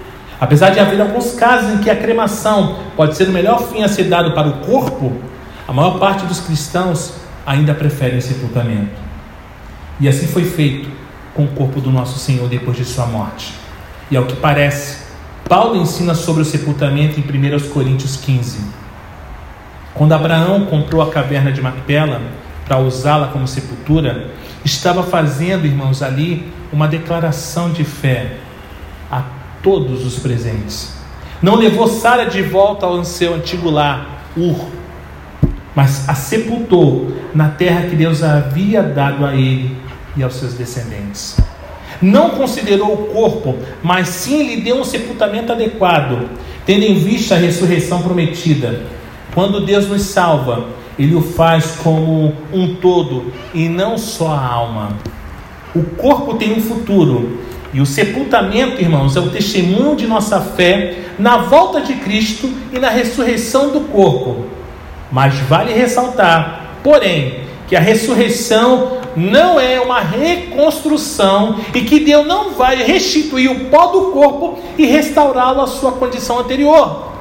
Apesar 0.44 0.72
de 0.72 0.80
haver 0.82 1.00
alguns 1.00 1.36
casos 1.36 1.74
em 1.74 1.78
que 1.78 1.90
a 1.90 1.96
cremação 1.96 2.76
pode 2.98 3.16
ser 3.16 3.30
o 3.30 3.32
melhor 3.32 3.66
fim 3.70 3.82
a 3.82 3.88
ser 3.88 4.04
dado 4.04 4.34
para 4.34 4.50
o 4.50 4.58
corpo, 4.58 5.14
a 5.66 5.72
maior 5.72 5.98
parte 5.98 6.26
dos 6.26 6.42
cristãos 6.42 7.14
ainda 7.46 7.74
preferem 7.74 8.18
o 8.18 8.22
sepultamento. 8.22 8.92
E 10.02 10.10
assim 10.10 10.28
foi 10.28 10.44
feito 10.44 10.90
com 11.34 11.46
o 11.46 11.48
corpo 11.48 11.80
do 11.80 11.90
nosso 11.90 12.20
Senhor 12.20 12.50
depois 12.50 12.76
de 12.76 12.84
sua 12.84 13.06
morte. 13.06 13.54
E 14.12 14.18
ao 14.18 14.26
que 14.26 14.36
parece, 14.36 14.98
Paulo 15.48 15.78
ensina 15.78 16.14
sobre 16.14 16.42
o 16.42 16.46
sepultamento 16.46 17.18
em 17.18 17.24
1 17.24 17.70
Coríntios 17.70 18.18
15. 18.18 18.60
Quando 19.94 20.12
Abraão 20.12 20.66
comprou 20.66 21.02
a 21.02 21.10
caverna 21.10 21.54
de 21.54 21.62
Macpela 21.62 22.22
para 22.66 22.80
usá-la 22.80 23.28
como 23.28 23.48
sepultura, 23.48 24.32
estava 24.66 25.04
fazendo, 25.04 25.66
irmãos, 25.66 26.02
ali 26.02 26.52
uma 26.70 26.86
declaração 26.86 27.72
de 27.72 27.86
fé 27.86 28.43
todos 29.64 30.06
os 30.06 30.20
presentes. 30.20 30.94
Não 31.42 31.56
levou 31.56 31.88
Sara 31.88 32.26
de 32.26 32.44
volta 32.44 32.86
ao 32.86 33.04
seu 33.04 33.34
antigo 33.34 33.70
lar, 33.70 34.28
Ur, 34.38 34.68
mas 35.76 36.08
a 36.08 36.14
sepultou 36.14 37.12
na 37.34 37.50
terra 37.50 37.88
que 37.90 37.96
Deus 37.96 38.22
havia 38.22 38.84
dado 38.84 39.26
a 39.26 39.34
ele 39.34 39.76
e 40.16 40.22
aos 40.22 40.36
seus 40.36 40.54
descendentes. 40.54 41.38
Não 42.02 42.32
considerou 42.32 42.94
o 42.94 43.08
corpo, 43.08 43.56
mas 43.82 44.10
sim 44.10 44.44
lhe 44.44 44.62
deu 44.62 44.78
um 44.78 44.84
sepultamento 44.84 45.52
adequado, 45.52 46.30
tendo 46.66 46.84
em 46.84 46.96
vista 46.96 47.36
a 47.36 47.38
ressurreição 47.38 48.02
prometida. 48.02 48.82
Quando 49.34 49.66
Deus 49.66 49.88
nos 49.88 50.04
salva, 50.04 50.68
Ele 51.00 51.16
o 51.16 51.22
faz 51.22 51.78
como 51.82 52.34
um 52.52 52.76
todo 52.76 53.32
e 53.54 53.68
não 53.68 53.98
só 53.98 54.32
a 54.32 54.46
alma. 54.46 54.98
O 55.74 55.82
corpo 55.84 56.36
tem 56.36 56.54
um 56.54 56.62
futuro, 56.62 57.40
e 57.74 57.82
o 57.82 57.86
sepultamento, 57.86 58.80
irmãos, 58.80 59.16
é 59.16 59.20
o 59.20 59.30
testemunho 59.30 59.96
de 59.96 60.06
nossa 60.06 60.40
fé 60.40 61.00
na 61.18 61.38
volta 61.38 61.82
de 61.82 61.96
Cristo 61.96 62.52
e 62.72 62.78
na 62.78 62.90
ressurreição 62.90 63.72
do 63.72 63.82
corpo. 63.82 64.46
Mas 65.12 65.36
vale 65.40 65.74
ressaltar, 65.74 66.78
porém, 66.84 67.42
que 67.68 67.76
a 67.76 67.80
ressurreição 67.80 69.00
não 69.16 69.60
é 69.60 69.80
uma 69.80 70.00
reconstrução 70.00 71.60
e 71.74 71.82
que 71.82 72.00
Deus 72.00 72.26
não 72.28 72.52
vai 72.52 72.76
restituir 72.84 73.50
o 73.50 73.66
pó 73.66 73.88
do 73.88 74.12
corpo 74.12 74.60
e 74.78 74.86
restaurá-lo 74.86 75.62
à 75.62 75.68
sua 75.68 75.94
condição 75.94 76.40
anterior. 76.40 77.12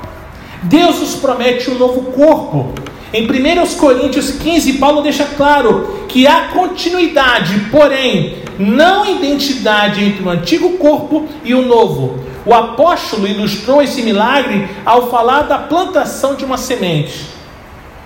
Deus 0.63 1.01
nos 1.01 1.15
promete 1.15 1.71
um 1.71 1.79
novo 1.79 2.13
corpo. 2.13 2.73
Em 3.13 3.25
1 3.25 3.77
Coríntios 3.77 4.31
15, 4.31 4.75
Paulo 4.75 5.03
deixa 5.03 5.27
claro 5.27 6.07
que 6.09 6.27
há 6.27 6.49
continuidade, 6.49 7.69
porém, 7.71 8.39
não 8.59 9.05
identidade 9.05 10.03
entre 10.03 10.23
o 10.23 10.31
antigo 10.31 10.79
corpo 10.79 11.29
e 11.45 11.55
o 11.55 11.61
novo. 11.61 12.25
O 12.47 12.55
apóstolo 12.55 13.29
ilustrou 13.29 13.83
esse 13.83 14.03
milagre 14.03 14.67
ao 14.85 15.11
falar 15.11 15.43
da 15.43 15.59
plantação 15.59 16.35
de 16.35 16.45
uma 16.45 16.57
semente. 16.57 17.27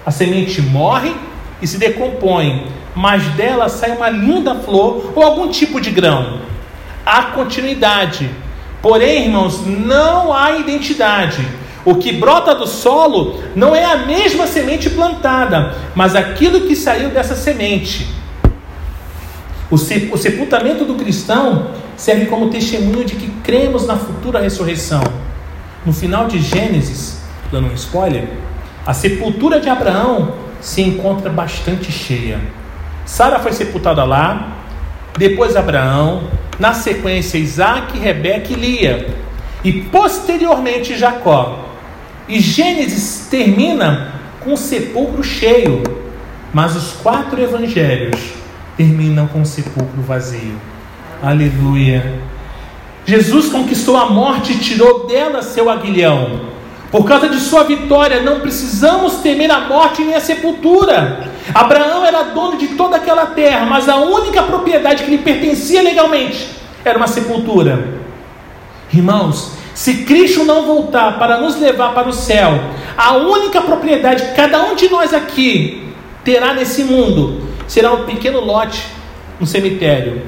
A 0.05 0.11
semente 0.11 0.61
morre 0.61 1.15
e 1.63 1.67
se 1.69 1.79
decompõe, 1.79 2.67
mas 2.95 3.23
dela 3.35 3.69
sai 3.69 3.93
uma 3.93 4.11
linda 4.11 4.57
flor 4.57 5.13
ou 5.15 5.23
algum 5.23 5.49
tipo 5.49 5.81
de 5.81 5.91
grão. 5.91 6.41
Há 7.05 7.27
continuidade, 7.27 8.29
porém, 8.83 9.27
irmãos, 9.27 9.65
não 9.65 10.33
há 10.33 10.57
identidade. 10.57 11.47
O 11.87 11.95
que 11.95 12.13
brota 12.13 12.53
do 12.53 12.67
solo 12.67 13.41
não 13.55 13.75
é 13.75 13.85
a 13.85 13.99
mesma 13.99 14.47
semente 14.49 14.91
plantada, 14.91 15.73
mas 15.95 16.17
aquilo 16.17 16.63
que 16.63 16.75
saiu 16.75 17.11
dessa 17.11 17.37
semente. 17.37 18.09
O 19.71 19.79
sepultamento 19.79 20.85
do 20.85 20.97
cristão 20.97 21.69
serve 21.97 22.27
como 22.27 22.51
testemunho 22.51 23.05
de 23.05 23.15
que 23.15 23.29
cremos 23.45 23.87
na 23.87 23.97
futura 23.97 24.41
ressurreição. 24.41 25.03
No 25.85 25.93
final 25.93 26.27
de 26.27 26.41
Gênesis, 26.41 27.21
dando 27.53 27.69
um 27.69 27.75
spoiler, 27.75 28.29
a 28.85 28.93
sepultura 28.93 29.61
de 29.61 29.69
Abraão 29.69 30.35
se 30.61 30.83
encontra 30.83 31.31
bastante 31.31 31.93
cheia. 31.93 32.41
Sara 33.05 33.39
foi 33.39 33.53
sepultada 33.53 34.03
lá, 34.03 34.57
depois 35.17 35.55
Abraão, 35.55 36.25
na 36.59 36.75
sequência 36.75 37.39
Isaac, 37.39 37.97
Rebeca 37.97 38.53
e 38.53 38.57
Lia, 38.57 39.15
e 39.63 39.73
posteriormente 39.83 40.97
Jacó. 40.97 41.63
E 42.29 42.41
Gênesis 42.41 43.29
termina 43.31 44.15
com 44.41 44.55
o 44.55 44.57
sepulcro 44.57 45.23
cheio, 45.23 45.83
mas 46.53 46.75
os 46.75 46.93
quatro 46.93 47.41
evangelhos 47.41 48.21
terminam 48.77 49.27
com 49.27 49.43
o 49.43 49.47
sepulcro 49.47 50.03
vazio. 50.03 50.57
Aleluia. 51.23 52.21
Jesus 53.05 53.49
conquistou 53.49 53.97
a 53.97 54.07
morte 54.07 54.53
e 54.53 54.59
tirou 54.59 55.07
dela 55.07 55.41
seu 55.43 55.71
aguilhão. 55.71 56.57
Por 56.91 57.05
causa 57.05 57.29
de 57.29 57.39
sua 57.39 57.65
vitória, 57.65 58.23
não 58.23 58.41
precisamos 58.41 59.17
temer 59.17 59.51
a 59.51 59.61
morte 59.61 60.03
nem 60.03 60.15
a 60.15 60.21
sepultura. 60.21 61.31
Abraão 61.55 62.05
era 62.05 62.23
dono 62.25 62.57
de 62.57 62.69
toda 62.69 62.97
aquela 62.97 63.27
terra, 63.27 63.67
mas 63.67 63.89
a 63.89 63.97
única 63.97 64.43
propriedade 64.43 65.05
que 65.05 65.11
lhe 65.11 65.19
pertencia 65.19 65.83
legalmente 65.83 66.49
era 66.85 66.97
uma 66.97 67.07
sepultura. 67.07 67.97
Irmãos, 68.93 69.56
se 69.77 70.05
Cristo 70.05 70.43
não 70.43 70.65
voltar 70.65 71.19
para 71.19 71.37
nos 71.37 71.61
levar 71.61 71.93
para 71.93 72.09
o 72.09 72.13
céu, 72.13 72.59
a 72.97 73.13
única 73.13 73.61
propriedade 73.61 74.23
que 74.23 74.35
cada 74.35 74.63
um 74.63 74.75
de 74.75 74.89
nós 74.89 75.13
aqui 75.13 75.93
terá 76.25 76.55
nesse 76.55 76.83
mundo 76.83 77.47
será 77.69 77.93
um 77.93 78.07
pequeno 78.07 78.41
lote 78.41 78.83
no 79.39 79.47
cemitério. 79.47 80.23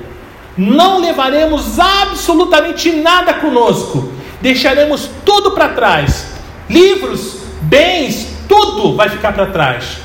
Não 0.55 1.01
levaremos 1.01 1.81
absolutamente 1.81 2.93
nada 2.93 3.33
conosco, 3.33 4.13
deixaremos 4.39 5.09
tudo 5.25 5.53
para 5.53 5.71
trás. 5.71 6.31
Livros, 6.69 7.39
bens, 7.63 8.29
tudo 8.47 8.97
vai 8.97 9.09
ficar 9.09 9.33
para 9.33 9.47
trás. 9.47 9.97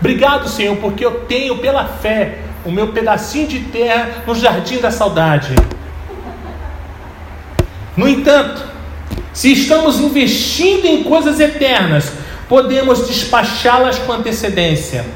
Obrigado, 0.00 0.48
Senhor, 0.48 0.76
porque 0.78 1.06
eu 1.06 1.20
tenho 1.20 1.56
pela 1.58 1.84
fé 1.84 2.40
o 2.64 2.72
meu 2.72 2.88
pedacinho 2.88 3.46
de 3.46 3.60
terra 3.60 4.24
no 4.26 4.34
jardim 4.34 4.78
da 4.78 4.90
saudade. 4.90 5.54
No 7.96 8.08
entanto, 8.08 8.71
se 9.32 9.52
estamos 9.52 9.98
investindo 9.98 10.86
em 10.86 11.02
coisas 11.02 11.40
eternas, 11.40 12.12
podemos 12.48 13.06
despachá-las 13.06 13.98
com 13.98 14.12
antecedência. 14.12 15.06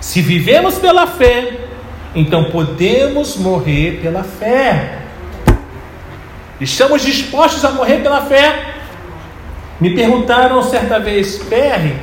Se 0.00 0.22
vivemos 0.22 0.76
pela 0.76 1.06
fé, 1.06 1.58
então 2.14 2.50
podemos 2.50 3.36
morrer 3.36 4.00
pela 4.00 4.22
fé. 4.22 4.98
Estamos 6.60 7.02
dispostos 7.02 7.64
a 7.64 7.72
morrer 7.72 8.00
pela 8.00 8.22
fé? 8.22 8.74
Me 9.80 9.92
perguntaram 9.94 10.62
certa 10.62 11.00
vez, 11.00 11.38
Perry, 11.38 11.96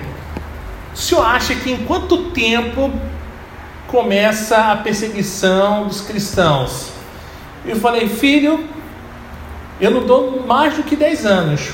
o 0.94 0.98
senhor 0.98 1.26
acha 1.26 1.56
que 1.56 1.72
em 1.72 1.78
quanto 1.78 2.32
tempo 2.32 2.92
começa 3.88 4.58
a 4.58 4.76
perseguição 4.76 5.88
dos 5.88 6.02
cristãos? 6.02 6.90
Eu 7.66 7.78
falei, 7.78 8.10
filho, 8.10 8.68
eu 9.82 9.89
não 9.89 10.06
dou 10.06 10.46
mais 10.46 10.76
do 10.76 10.84
que 10.84 10.96
10 10.96 11.26
anos. 11.26 11.72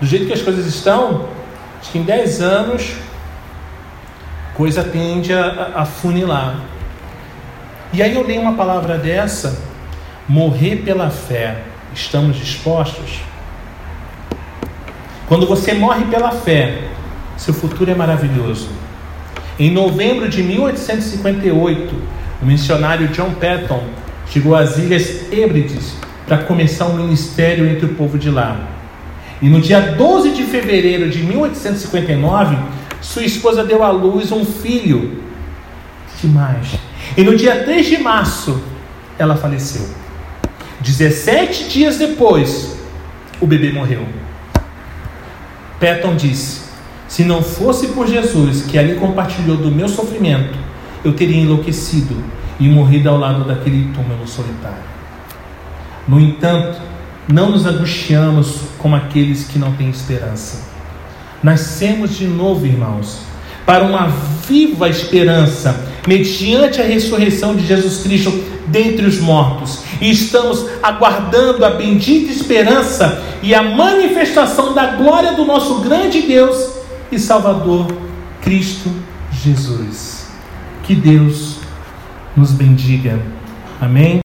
Do 0.00 0.06
jeito 0.06 0.26
que 0.26 0.32
as 0.32 0.40
coisas 0.40 0.66
estão, 0.66 1.28
acho 1.78 1.92
que 1.92 1.98
em 1.98 2.02
10 2.02 2.40
anos, 2.40 2.94
coisa 4.54 4.82
tende 4.82 5.34
a, 5.34 5.72
a 5.74 5.84
funilar. 5.84 6.56
E 7.92 8.02
aí 8.02 8.14
eu 8.14 8.26
leio 8.26 8.40
uma 8.40 8.54
palavra 8.54 8.96
dessa, 8.96 9.60
morrer 10.26 10.76
pela 10.76 11.10
fé, 11.10 11.58
estamos 11.94 12.38
dispostos? 12.38 13.20
Quando 15.28 15.46
você 15.46 15.74
morre 15.74 16.06
pela 16.06 16.30
fé, 16.30 16.84
seu 17.36 17.52
futuro 17.52 17.90
é 17.90 17.94
maravilhoso. 17.94 18.70
Em 19.58 19.70
novembro 19.70 20.26
de 20.26 20.42
1858, 20.42 21.94
o 22.40 22.46
missionário 22.46 23.08
John 23.08 23.32
Patton 23.34 23.84
chegou 24.26 24.56
às 24.56 24.78
Ilhas 24.78 25.30
Hébrides 25.30 25.96
para 26.26 26.38
começar 26.38 26.86
um 26.86 26.96
ministério 26.96 27.66
entre 27.66 27.86
o 27.86 27.94
povo 27.94 28.18
de 28.18 28.30
lá. 28.30 28.68
E 29.40 29.48
no 29.48 29.60
dia 29.60 29.80
12 29.80 30.30
de 30.30 30.44
fevereiro 30.44 31.10
de 31.10 31.22
1859, 31.22 32.56
sua 33.00 33.24
esposa 33.24 33.64
deu 33.64 33.82
à 33.82 33.90
luz 33.90 34.30
um 34.30 34.44
filho. 34.44 35.20
Demais. 36.20 36.78
E 37.16 37.24
no 37.24 37.36
dia 37.36 37.64
3 37.64 37.86
de 37.86 37.98
março, 37.98 38.62
ela 39.18 39.36
faleceu. 39.36 39.88
17 40.80 41.68
dias 41.68 41.98
depois, 41.98 42.78
o 43.40 43.46
bebê 43.46 43.72
morreu. 43.72 44.06
Patton 45.80 46.14
disse: 46.14 46.62
Se 47.08 47.24
não 47.24 47.42
fosse 47.42 47.88
por 47.88 48.06
Jesus 48.06 48.62
que 48.62 48.78
ali 48.78 48.94
compartilhou 48.94 49.56
do 49.56 49.70
meu 49.70 49.88
sofrimento, 49.88 50.56
eu 51.04 51.12
teria 51.12 51.38
enlouquecido 51.38 52.16
e 52.60 52.68
morrido 52.68 53.08
ao 53.08 53.18
lado 53.18 53.44
daquele 53.44 53.92
túmulo 53.92 54.26
solitário. 54.26 54.91
No 56.06 56.20
entanto, 56.20 56.80
não 57.28 57.50
nos 57.50 57.64
angustiamos 57.66 58.60
como 58.78 58.96
aqueles 58.96 59.44
que 59.44 59.58
não 59.58 59.72
têm 59.72 59.90
esperança. 59.90 60.70
Nascemos 61.42 62.16
de 62.16 62.26
novo, 62.26 62.66
irmãos, 62.66 63.20
para 63.64 63.84
uma 63.84 64.08
viva 64.48 64.88
esperança, 64.88 65.88
mediante 66.06 66.80
a 66.80 66.84
ressurreição 66.84 67.54
de 67.54 67.66
Jesus 67.66 68.02
Cristo 68.02 68.32
dentre 68.66 69.06
os 69.06 69.18
mortos. 69.18 69.82
E 70.00 70.10
estamos 70.10 70.66
aguardando 70.82 71.64
a 71.64 71.70
bendita 71.70 72.32
esperança 72.32 73.22
e 73.42 73.54
a 73.54 73.62
manifestação 73.62 74.74
da 74.74 74.96
glória 74.96 75.32
do 75.32 75.44
nosso 75.44 75.80
grande 75.80 76.22
Deus 76.22 76.72
e 77.10 77.18
Salvador, 77.18 77.86
Cristo 78.40 78.90
Jesus. 79.32 80.26
Que 80.82 80.94
Deus 80.94 81.58
nos 82.36 82.50
bendiga. 82.50 83.20
Amém. 83.80 84.20